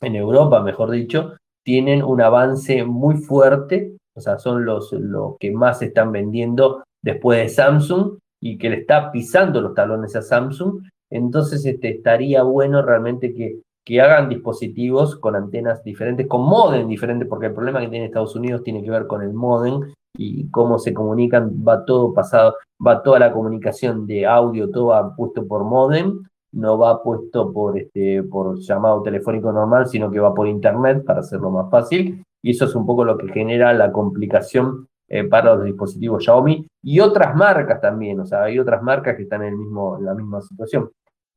en 0.00 0.16
Europa, 0.16 0.60
mejor 0.60 0.90
dicho, 0.90 1.34
tienen 1.64 2.02
un 2.02 2.20
avance 2.20 2.84
muy 2.84 3.16
fuerte, 3.16 3.96
o 4.14 4.20
sea, 4.20 4.38
son 4.38 4.64
los, 4.64 4.92
los 4.92 5.36
que 5.38 5.50
más 5.50 5.82
están 5.82 6.12
vendiendo 6.12 6.84
después 7.02 7.38
de 7.38 7.48
Samsung 7.48 8.18
y 8.40 8.58
que 8.58 8.70
le 8.70 8.76
está 8.80 9.10
pisando 9.10 9.60
los 9.60 9.74
talones 9.74 10.14
a 10.16 10.22
Samsung. 10.22 10.82
Entonces 11.10 11.64
este, 11.64 11.90
estaría 11.90 12.42
bueno 12.42 12.82
realmente 12.82 13.34
que, 13.34 13.60
que 13.84 14.00
hagan 14.00 14.28
dispositivos 14.28 15.16
con 15.16 15.36
antenas 15.36 15.82
diferentes, 15.84 16.26
con 16.26 16.42
modem 16.42 16.88
diferentes, 16.88 17.28
porque 17.28 17.46
el 17.46 17.54
problema 17.54 17.80
que 17.80 17.88
tiene 17.88 18.06
Estados 18.06 18.34
Unidos 18.34 18.62
tiene 18.62 18.82
que 18.82 18.90
ver 18.90 19.06
con 19.06 19.22
el 19.22 19.32
modem 19.32 19.92
y 20.16 20.48
cómo 20.50 20.78
se 20.78 20.94
comunican, 20.94 21.50
va 21.66 21.84
todo 21.84 22.14
pasado, 22.14 22.54
va 22.84 23.02
toda 23.02 23.18
la 23.18 23.32
comunicación 23.32 24.06
de 24.06 24.26
audio, 24.26 24.70
todo 24.70 24.86
va 24.86 25.14
puesto 25.14 25.46
por 25.46 25.64
modem 25.64 26.22
no 26.54 26.78
va 26.78 27.02
puesto 27.02 27.52
por, 27.52 27.76
este, 27.78 28.22
por 28.22 28.58
llamado 28.60 29.02
telefónico 29.02 29.52
normal, 29.52 29.86
sino 29.86 30.10
que 30.10 30.20
va 30.20 30.32
por 30.32 30.46
internet 30.46 31.04
para 31.04 31.20
hacerlo 31.20 31.50
más 31.50 31.70
fácil. 31.70 32.24
Y 32.42 32.50
eso 32.50 32.66
es 32.66 32.74
un 32.74 32.86
poco 32.86 33.04
lo 33.04 33.18
que 33.18 33.28
genera 33.28 33.72
la 33.72 33.90
complicación 33.90 34.86
eh, 35.08 35.24
para 35.24 35.56
los 35.56 35.64
dispositivos 35.64 36.24
Xiaomi 36.24 36.66
y 36.82 37.00
otras 37.00 37.34
marcas 37.34 37.80
también. 37.80 38.20
O 38.20 38.26
sea, 38.26 38.44
hay 38.44 38.58
otras 38.58 38.82
marcas 38.82 39.16
que 39.16 39.24
están 39.24 39.42
en, 39.42 39.48
el 39.48 39.56
mismo, 39.56 39.98
en 39.98 40.04
la 40.04 40.14
misma 40.14 40.40
situación. 40.42 40.90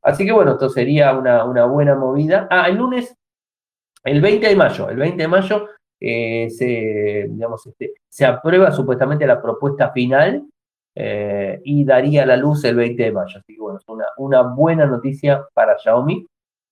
Así 0.07 0.25
que 0.25 0.31
bueno, 0.31 0.53
esto 0.53 0.69
sería 0.69 1.13
una, 1.17 1.65
buena 1.65 1.93
movida. 1.93 2.47
Ah, 2.49 2.69
el 2.69 2.77
lunes, 2.77 3.13
el 4.05 4.21
20 4.21 4.47
de 4.47 4.55
mayo, 4.55 4.89
el 4.89 4.95
20 4.95 5.21
de 5.21 5.27
mayo 5.27 5.67
eh, 5.99 6.49
se, 6.49 7.27
digamos, 7.29 7.67
este, 7.67 7.91
se 8.07 8.25
aprueba 8.25 8.71
supuestamente 8.71 9.27
la 9.27 9.41
propuesta 9.41 9.91
final 9.91 10.47
eh, 10.95 11.59
y 11.61 11.83
daría 11.83 12.25
la 12.25 12.37
luz 12.37 12.63
el 12.63 12.77
20 12.77 13.03
de 13.03 13.11
mayo. 13.11 13.37
Así 13.37 13.53
que 13.53 13.59
bueno, 13.59 13.79
es 13.79 13.85
una, 14.17 14.43
buena 14.43 14.85
noticia 14.85 15.45
para 15.53 15.77
Xiaomi, 15.77 16.25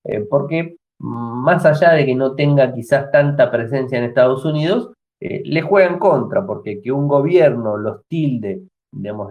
eh, 0.05 0.25
porque 0.29 0.77
más 0.99 1.65
allá 1.65 1.91
de 1.91 2.05
que 2.05 2.15
no 2.15 2.35
tenga 2.35 2.73
quizás 2.73 3.11
tanta 3.11 3.51
presencia 3.51 3.97
en 3.97 4.05
Estados 4.05 4.45
Unidos, 4.45 4.93
le 5.19 5.61
juegan 5.61 5.99
contra, 5.99 6.45
porque 6.45 6.81
que 6.81 6.91
un 6.91 7.07
gobierno 7.09 7.75
los 7.77 8.05
tilde, 8.07 8.61
digamos, 8.93 9.29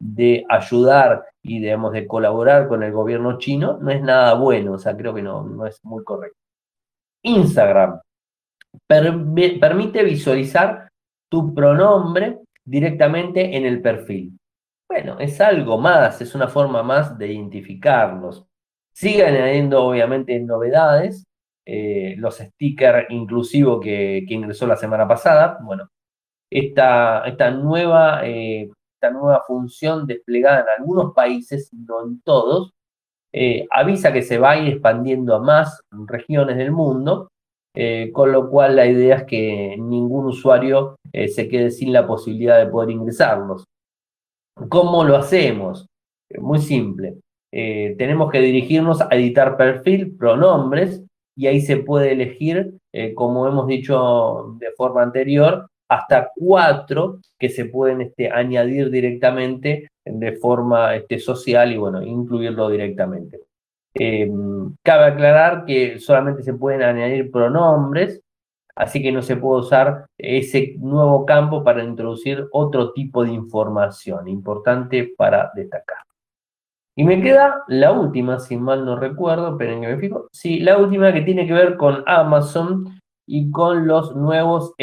de 0.00 0.44
ayudar 0.48 1.22
y, 1.44 1.60
digamos, 1.60 1.92
de 1.92 2.06
colaborar 2.06 2.66
con 2.68 2.82
el 2.82 2.90
gobierno 2.90 3.38
chino, 3.38 3.78
no 3.80 3.90
es 3.90 4.02
nada 4.02 4.34
bueno, 4.34 4.72
o 4.72 4.78
sea, 4.78 4.96
creo 4.96 5.14
que 5.14 5.22
no, 5.22 5.44
no 5.44 5.66
es 5.66 5.78
muy 5.84 6.02
correcto. 6.02 6.38
Instagram 7.22 8.00
permite 8.86 10.02
visualizar 10.02 10.88
tu 11.30 11.54
pronombre 11.54 12.38
directamente 12.64 13.56
en 13.56 13.66
el 13.66 13.82
perfil. 13.82 14.38
Bueno, 14.88 15.18
es 15.18 15.40
algo 15.40 15.78
más, 15.78 16.20
es 16.20 16.34
una 16.34 16.48
forma 16.48 16.82
más 16.82 17.16
de 17.18 17.32
identificarlos. 17.32 18.46
Sigue 18.94 19.24
añadiendo 19.24 19.84
obviamente 19.84 20.38
novedades, 20.40 21.24
eh, 21.66 22.14
los 22.18 22.36
stickers 22.38 23.10
inclusivos 23.10 23.80
que, 23.82 24.24
ingresó 24.28 24.66
la 24.66 24.76
semana 24.76 25.06
pasada. 25.06 25.58
Bueno, 25.62 25.88
esta, 26.50 27.24
esta, 27.26 27.50
nueva, 27.50 28.20
eh, 28.26 28.70
esta 29.04 29.10
nueva 29.10 29.42
función 29.46 30.06
desplegada 30.06 30.60
en 30.60 30.80
algunos 30.80 31.12
países, 31.12 31.70
no 31.72 32.02
en 32.06 32.20
todos, 32.22 32.72
eh, 33.32 33.66
avisa 33.70 34.12
que 34.12 34.22
se 34.22 34.38
va 34.38 34.52
a 34.52 34.58
ir 34.58 34.68
expandiendo 34.68 35.34
a 35.34 35.40
más 35.40 35.82
regiones 35.90 36.56
del 36.56 36.70
mundo 36.70 37.28
eh, 37.76 38.12
con 38.12 38.30
lo 38.30 38.48
cual 38.48 38.76
la 38.76 38.86
idea 38.86 39.16
es 39.16 39.24
que 39.24 39.76
ningún 39.76 40.26
usuario 40.26 40.96
eh, 41.12 41.26
se 41.26 41.48
quede 41.48 41.72
sin 41.72 41.92
la 41.92 42.06
posibilidad 42.06 42.58
de 42.58 42.70
poder 42.70 42.90
ingresarlos. 42.90 43.64
¿Cómo 44.68 45.02
lo 45.02 45.16
hacemos? 45.16 45.86
Muy 46.38 46.60
simple. 46.60 47.18
tenemos 47.50 48.30
que 48.32 48.40
dirigirnos 48.40 49.00
a 49.00 49.08
editar 49.12 49.56
perfil, 49.56 50.16
pronombres, 50.16 51.04
y 51.36 51.46
ahí 51.46 51.60
se 51.60 51.76
puede 51.78 52.12
elegir, 52.12 52.78
como 53.14 53.46
hemos 53.46 53.66
dicho 53.66 54.56
de 54.58 54.70
forma 54.76 55.02
anterior, 55.02 55.68
hasta 55.88 56.30
cuatro 56.34 57.20
que 57.38 57.48
se 57.48 57.66
pueden 57.66 58.00
este, 58.00 58.30
añadir 58.30 58.90
directamente 58.90 59.88
de 60.04 60.32
forma 60.32 60.94
este, 60.94 61.18
social 61.18 61.72
y 61.72 61.76
bueno, 61.76 62.02
incluirlo 62.02 62.68
directamente. 62.68 63.40
Eh, 63.94 64.30
cabe 64.82 65.04
aclarar 65.04 65.64
que 65.64 65.98
solamente 66.00 66.42
se 66.42 66.54
pueden 66.54 66.82
añadir 66.82 67.30
pronombres, 67.30 68.20
así 68.74 69.00
que 69.00 69.12
no 69.12 69.22
se 69.22 69.36
puede 69.36 69.60
usar 69.60 70.06
ese 70.18 70.74
nuevo 70.78 71.24
campo 71.24 71.62
para 71.62 71.84
introducir 71.84 72.46
otro 72.50 72.92
tipo 72.92 73.24
de 73.24 73.32
información, 73.32 74.26
importante 74.26 75.12
para 75.16 75.52
destacar. 75.54 75.98
Y 76.96 77.04
me 77.04 77.20
queda 77.20 77.64
la 77.68 77.92
última, 77.92 78.38
si 78.38 78.56
mal 78.56 78.84
no 78.84 78.96
recuerdo, 78.96 79.50
esperen 79.50 79.80
que 79.80 79.88
me 79.88 79.98
fijo. 79.98 80.28
Sí, 80.32 80.60
la 80.60 80.78
última 80.78 81.12
que 81.12 81.22
tiene 81.22 81.46
que 81.46 81.52
ver 81.52 81.76
con 81.76 82.04
Amazon 82.06 83.00
y 83.26 83.50
con 83.50 83.86
los 83.86 84.14
nuevos 84.14 84.74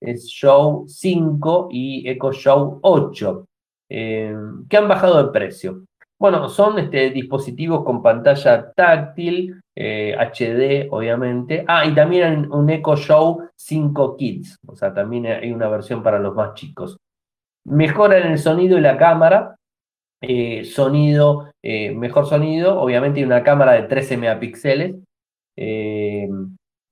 Echo 0.00 0.26
Show 0.26 0.84
5 0.88 1.68
y 1.70 2.08
Echo 2.08 2.32
Show 2.32 2.80
8, 2.82 3.46
eh, 3.90 4.34
que 4.68 4.76
han 4.76 4.88
bajado 4.88 5.24
de 5.24 5.32
precio. 5.32 5.84
Bueno, 6.18 6.48
son 6.48 6.78
este, 6.78 7.10
dispositivos 7.10 7.84
con 7.84 8.02
pantalla 8.02 8.72
táctil, 8.72 9.60
HD, 9.74 10.82
eh, 10.82 10.88
obviamente. 10.90 11.64
Ah, 11.66 11.86
y 11.86 11.94
también 11.94 12.50
un 12.52 12.68
Echo 12.68 12.96
Show 12.96 13.48
5 13.56 14.16
Kids, 14.16 14.58
o 14.66 14.76
sea, 14.76 14.92
también 14.92 15.26
hay 15.26 15.52
una 15.52 15.68
versión 15.68 16.02
para 16.02 16.18
los 16.18 16.34
más 16.34 16.54
chicos. 16.54 16.98
Mejoran 17.64 18.32
el 18.32 18.38
sonido 18.38 18.78
y 18.78 18.80
la 18.80 18.96
cámara. 18.96 19.56
Eh, 20.22 20.64
sonido, 20.66 21.50
mejor 21.62 22.26
sonido, 22.26 22.78
obviamente 22.78 23.20
hay 23.20 23.24
una 23.24 23.42
cámara 23.42 23.72
de 23.72 23.84
13 23.84 24.18
megapíxeles. 24.18 24.96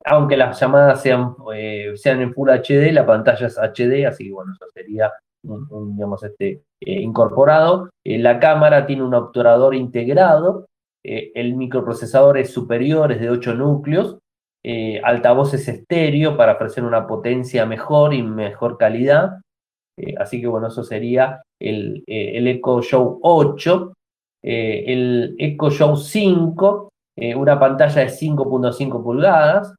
Aunque 0.09 0.37
las 0.37 0.59
llamadas 0.61 1.03
sean, 1.03 1.35
sean 1.95 2.21
en 2.21 2.35
Full 2.35 2.51
HD, 2.51 2.93
la 2.93 3.07
pantalla 3.07 3.47
es 3.47 3.59
HD, 3.59 4.07
así 4.07 4.25
que 4.27 4.33
bueno, 4.33 4.53
eso 4.53 4.67
sería 4.73 5.13
digamos, 5.43 6.23
este, 6.23 6.63
eh, 6.81 7.01
incorporado. 7.01 7.91
Eh, 8.05 8.19
la 8.19 8.41
cámara 8.41 8.87
tiene 8.87 9.03
un 9.03 9.15
obturador 9.15 9.75
integrado, 9.75 10.67
eh, 11.05 11.31
el 11.35 11.55
microprocesador 11.57 12.39
es 12.39 12.51
superior, 12.51 13.13
es 13.13 13.21
de 13.21 13.31
8 13.31 13.55
núcleos, 13.55 14.19
altavoces 15.03 15.67
estéreo 15.67 16.37
para 16.37 16.55
ofrecer 16.55 16.85
una 16.85 17.07
potencia 17.07 17.65
mejor 17.65 18.13
y 18.13 18.23
mejor 18.23 18.77
calidad. 18.77 19.41
así 20.19 20.43
que 20.43 20.47
bueno, 20.47 20.67
eso 20.67 20.85
sería 20.85 21.41
el, 21.59 22.05
el 22.07 22.47
Echo 22.49 22.83
Show 22.83 23.19
8. 23.23 23.95
el 24.43 25.37
Echo 25.39 25.71
Show 25.71 25.97
5, 25.97 26.91
una 27.37 27.59
pantalla 27.59 28.03
de 28.03 28.09
5.5 28.09 29.03
pulgadas. 29.03 29.75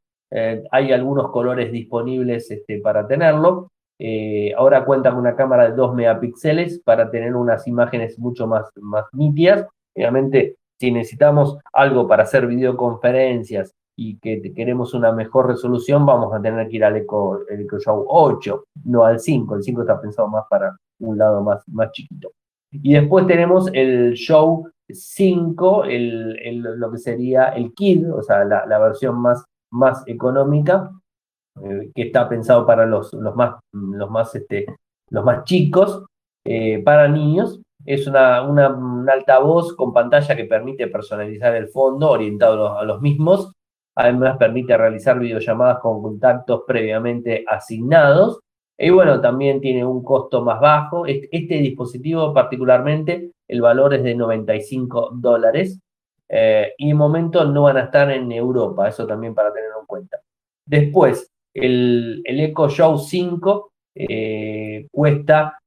Hay 0.72 0.92
algunos 0.92 1.32
colores 1.32 1.72
disponibles 1.72 2.50
este, 2.52 2.80
para 2.80 3.08
tenerlo. 3.08 3.72
Eh, 4.02 4.54
ahora 4.56 4.86
cuenta 4.86 5.10
con 5.10 5.20
una 5.20 5.36
cámara 5.36 5.70
de 5.70 5.76
2 5.76 5.94
megapíxeles 5.94 6.80
para 6.80 7.12
tener 7.12 7.36
unas 7.36 7.68
imágenes 7.68 8.18
mucho 8.18 8.48
más, 8.48 8.70
más 8.76 9.06
nítidas. 9.12 9.68
Obviamente, 9.96 10.56
si 10.80 10.92
necesitamos 10.92 11.58
algo 11.74 12.08
para 12.08 12.24
hacer 12.24 12.48
videoconferencias 12.48 13.74
y 13.98 14.18
que 14.20 14.42
queremos 14.54 14.94
una 14.94 15.12
mejor 15.12 15.48
resolución, 15.48 16.06
vamos 16.06 16.34
a 16.34 16.42
tener 16.42 16.70
que 16.70 16.78
ir 16.78 16.86
al 16.86 16.96
Eco, 16.96 17.42
Show 17.80 18.06
8, 18.08 18.64
no 18.86 19.04
al 19.04 19.20
5. 19.20 19.56
El 19.56 19.64
5 19.64 19.82
está 19.82 20.00
pensado 20.00 20.30
más 20.30 20.46
para 20.50 20.78
un 21.00 21.18
lado 21.18 21.44
más, 21.44 21.68
más 21.68 21.92
chiquito. 21.92 22.32
Y 22.72 22.94
después 22.94 23.28
tenemos 23.28 23.70
el 23.74 24.14
Show 24.14 24.70
5 24.88 25.84
el, 25.84 26.62
lo 26.62 26.92
que 26.92 26.98
sería 26.98 27.50
el 27.50 27.74
Kid, 27.74 28.10
o 28.14 28.24
sea, 28.24 28.46
la, 28.46 28.80
versión 28.80 29.20
más, 29.20 29.44
más 29.72 30.04
económica, 30.08 30.92
eh, 31.64 31.92
que 31.94 32.04
está 32.04 32.28
pensado 32.30 32.66
para 32.66 32.86
los, 32.86 33.14
los 33.14 33.36
más, 33.36 33.56
los 33.72 34.10
más, 34.10 34.34
este, 34.36 34.66
los 35.10 35.24
más 35.24 35.44
chicos, 35.44 36.06
eh, 36.46 36.82
para 36.84 37.08
niños. 37.08 37.60
Es 37.86 38.08
una, 38.08 38.44
una, 38.44 38.70
un 38.70 39.10
altavoz 39.10 39.76
con 39.76 39.94
pantalla 39.94 40.36
que 40.36 40.46
permite 40.46 40.88
personalizar 40.88 41.56
el 41.56 41.70
fondo 41.70 42.10
orientado 42.10 42.78
a 42.78 42.84
los 42.84 43.02
mismos. 43.02 43.54
Además, 43.96 44.38
permite 44.38 44.78
realizar 44.78 45.20
videollamadas 45.20 45.80
con 45.80 46.02
contactos 46.02 46.64
previamente 46.66 47.44
asignados. 47.48 48.40
Y 48.78 48.92
bueno, 48.92 49.20
también 49.20 49.60
tiene 49.60 49.86
un 49.86 50.04
costo 50.04 50.42
más 50.42 50.62
bajo. 50.62 51.06
Este, 51.06 51.56
dispositivo 51.56 52.34
particularmente, 52.34 53.32
el 53.48 53.62
valor 53.62 53.94
es 53.94 54.04
de 54.04 54.16
95 54.16 55.12
dólares. 55.16 55.80
Eh, 56.30 56.74
y 56.78 56.92
en 56.92 56.98
momento 56.98 57.44
no 57.44 57.64
van 57.64 57.78
a 57.78 57.86
estar 57.86 58.12
en 58.12 58.32
Europa, 58.32 58.88
eso 58.88 59.08
también 59.08 59.34
para 59.34 59.52
tenerlo 59.52 59.80
en 59.82 59.88
cuenta. 59.88 60.20
Después, 60.66 61.32
el, 61.54 62.22
el 62.24 62.40
Echo 62.40 62.70
Show 62.70 63.00
5 63.00 63.72
eh, 63.96 64.88
cuesta 64.92 65.60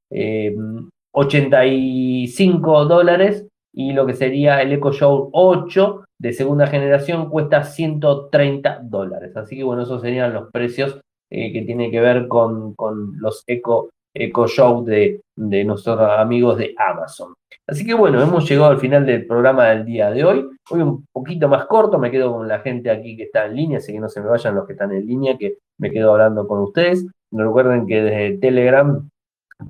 85 1.11 2.83
eh, 2.83 2.87
dólares 2.87 3.45
y 3.73 3.91
lo 3.91 4.05
que 4.05 4.13
sería 4.13 4.61
el 4.61 4.71
Echo 4.71 4.93
Show 4.93 5.29
8 5.33 6.05
de 6.17 6.31
segunda 6.31 6.67
generación 6.67 7.29
cuesta 7.29 7.63
130 7.63 8.79
dólares. 8.83 9.35
Así 9.35 9.57
que 9.57 9.63
bueno, 9.63 9.83
esos 9.83 10.01
serían 10.01 10.33
los 10.33 10.49
precios 10.51 11.01
que 11.29 11.63
tienen 11.65 11.89
que 11.89 11.99
ver 11.99 12.27
con, 12.27 12.75
con 12.75 13.19
los 13.19 13.43
Echo, 13.47 13.89
Echo 14.13 14.47
Show 14.47 14.83
de, 14.83 15.21
de 15.35 15.63
nuestros 15.65 15.99
amigos 15.99 16.57
de 16.57 16.75
Amazon. 16.77 17.33
Así 17.67 17.85
que 17.85 17.93
bueno, 17.93 18.21
hemos 18.21 18.47
llegado 18.49 18.71
al 18.71 18.79
final 18.79 19.05
del 19.05 19.25
programa 19.25 19.69
del 19.69 19.85
día 19.85 20.11
de 20.11 20.23
hoy. 20.25 20.45
Hoy 20.69 20.81
un 20.81 21.05
poquito 21.11 21.47
más 21.47 21.65
corto, 21.65 21.97
me 21.97 22.11
quedo 22.11 22.33
con 22.33 22.47
la 22.47 22.59
gente 22.59 22.89
aquí 22.89 23.15
que 23.15 23.23
está 23.23 23.45
en 23.45 23.55
línea, 23.55 23.77
así 23.77 23.93
que 23.93 23.99
no 23.99 24.09
se 24.09 24.21
me 24.21 24.27
vayan 24.27 24.55
los 24.55 24.67
que 24.67 24.73
están 24.73 24.91
en 24.91 25.05
línea, 25.05 25.37
que 25.37 25.57
me 25.79 25.89
quedo 25.89 26.11
hablando 26.11 26.47
con 26.47 26.59
ustedes. 26.59 27.05
Recuerden 27.31 27.87
que 27.87 28.01
desde 28.01 28.37
Telegram 28.37 29.09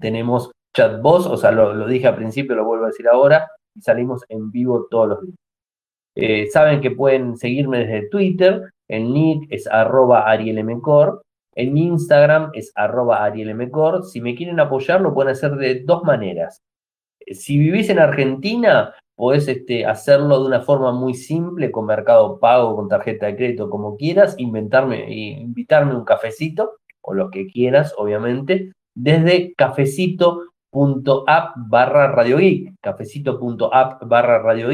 tenemos 0.01 0.51
chat 0.75 1.01
voz, 1.01 1.27
o 1.27 1.37
sea, 1.37 1.51
lo, 1.51 1.87
dije 1.87 2.07
al 2.07 2.15
principio, 2.15 2.55
lo 2.55 2.65
vuelvo 2.65 2.85
a 2.85 2.87
decir 2.87 3.07
ahora, 3.07 3.47
y 3.75 3.81
salimos 3.81 4.23
en 4.29 4.49
vivo 4.51 4.87
todos 4.89 5.09
los 5.09 5.21
días. 5.21 5.35
Eh, 6.15 6.47
saben 6.51 6.81
que 6.81 6.91
pueden 6.91 7.37
seguirme 7.37 7.79
desde 7.79 8.09
Twitter, 8.09 8.71
el 8.87 9.13
nick 9.13 9.47
es 9.51 9.67
arroba 9.67 10.29
arielmcor, 10.29 11.22
en 11.55 11.77
Instagram 11.77 12.51
es 12.53 12.71
arroba 12.75 13.23
arielmcor. 13.23 14.03
Si 14.03 14.21
me 14.21 14.35
quieren 14.35 14.59
apoyar, 14.59 15.01
lo 15.01 15.13
pueden 15.13 15.31
hacer 15.31 15.55
de 15.55 15.83
dos 15.83 16.03
maneras. 16.03 16.61
Si 17.31 17.57
vivís 17.57 17.89
en 17.89 17.99
Argentina, 17.99 18.93
podés 19.15 19.47
este, 19.47 19.85
hacerlo 19.85 20.41
de 20.41 20.47
una 20.47 20.61
forma 20.61 20.91
muy 20.91 21.13
simple, 21.13 21.71
con 21.71 21.85
mercado 21.85 22.39
pago, 22.39 22.75
con 22.75 22.89
tarjeta 22.89 23.27
de 23.27 23.35
crédito, 23.35 23.69
como 23.69 23.97
quieras, 23.97 24.35
inventarme, 24.37 25.11
invitarme 25.11 25.95
un 25.95 26.03
cafecito, 26.03 26.77
o 27.01 27.13
lo 27.13 27.29
que 27.29 27.47
quieras, 27.47 27.93
obviamente, 27.97 28.71
desde 28.95 29.53
cafecito.app 29.55 31.53
barra 31.55 32.13
cafecito.app 32.81 34.07
barra 34.07 34.39
Radio 34.39 34.69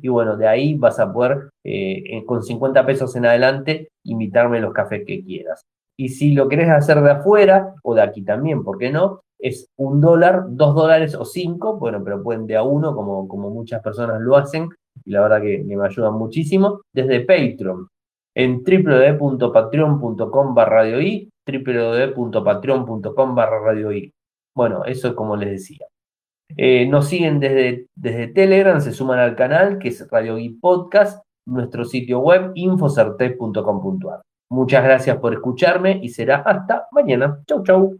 y 0.00 0.08
bueno, 0.08 0.36
de 0.36 0.46
ahí 0.46 0.74
vas 0.74 1.00
a 1.00 1.12
poder, 1.12 1.50
eh, 1.64 2.22
con 2.26 2.42
50 2.42 2.86
pesos 2.86 3.16
en 3.16 3.26
adelante, 3.26 3.90
invitarme 4.04 4.60
los 4.60 4.72
cafés 4.72 5.04
que 5.06 5.24
quieras. 5.24 5.64
Y 6.00 6.10
si 6.10 6.30
lo 6.32 6.48
querés 6.48 6.70
hacer 6.70 7.02
de 7.02 7.10
afuera, 7.10 7.74
o 7.82 7.92
de 7.94 8.02
aquí 8.02 8.22
también, 8.22 8.62
¿por 8.62 8.78
qué 8.78 8.92
no? 8.92 9.22
Es 9.36 9.68
un 9.76 10.00
dólar, 10.00 10.44
dos 10.48 10.76
dólares 10.76 11.16
o 11.16 11.24
cinco, 11.24 11.76
bueno, 11.76 12.04
pero 12.04 12.22
pueden 12.22 12.46
de 12.46 12.54
a 12.56 12.62
uno, 12.62 12.94
como, 12.94 13.26
como 13.26 13.50
muchas 13.50 13.82
personas 13.82 14.20
lo 14.20 14.36
hacen, 14.36 14.68
y 15.04 15.10
la 15.10 15.22
verdad 15.22 15.42
que, 15.42 15.64
me 15.64 15.84
ayudan 15.84 16.14
muchísimo, 16.14 16.82
desde 16.92 17.18
Patreon, 17.20 17.88
en 18.36 18.62
www.patreon.com 18.62 20.54
barra 20.54 20.84
www.patreon.com 20.84 23.34
barra 23.34 23.74
Bueno, 24.54 24.84
eso 24.84 25.08
es 25.08 25.14
como 25.14 25.36
les 25.36 25.50
decía. 25.50 25.84
Eh, 26.56 26.86
nos 26.86 27.08
siguen 27.08 27.40
desde, 27.40 27.88
desde 27.96 28.28
Telegram, 28.28 28.80
se 28.80 28.92
suman 28.92 29.18
al 29.18 29.34
canal 29.34 29.78
que 29.78 29.88
es 29.88 30.08
Radio 30.10 30.36
Podcast, 30.60 31.24
nuestro 31.46 31.84
sitio 31.84 32.20
web 32.20 32.52
infocertec.com.ar. 32.54 34.22
Muchas 34.50 34.82
gracias 34.82 35.16
por 35.18 35.34
escucharme 35.34 35.98
y 36.02 36.08
será 36.08 36.42
hasta 36.44 36.88
mañana. 36.92 37.40
Chau, 37.46 37.62
chau. 37.62 37.98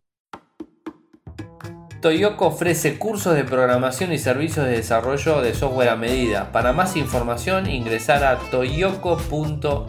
Toyoko 2.00 2.46
ofrece 2.46 2.96
cursos 2.96 3.34
de 3.34 3.44
programación 3.44 4.12
y 4.12 4.18
servicios 4.18 4.66
de 4.66 4.72
desarrollo 4.72 5.42
de 5.42 5.52
software 5.52 5.88
a 5.88 5.96
medida. 5.96 6.52
Para 6.52 6.72
más 6.72 6.96
información 6.96 7.68
ingresar 7.68 8.22
a 8.22 8.38
toyoko.io. 8.50 9.88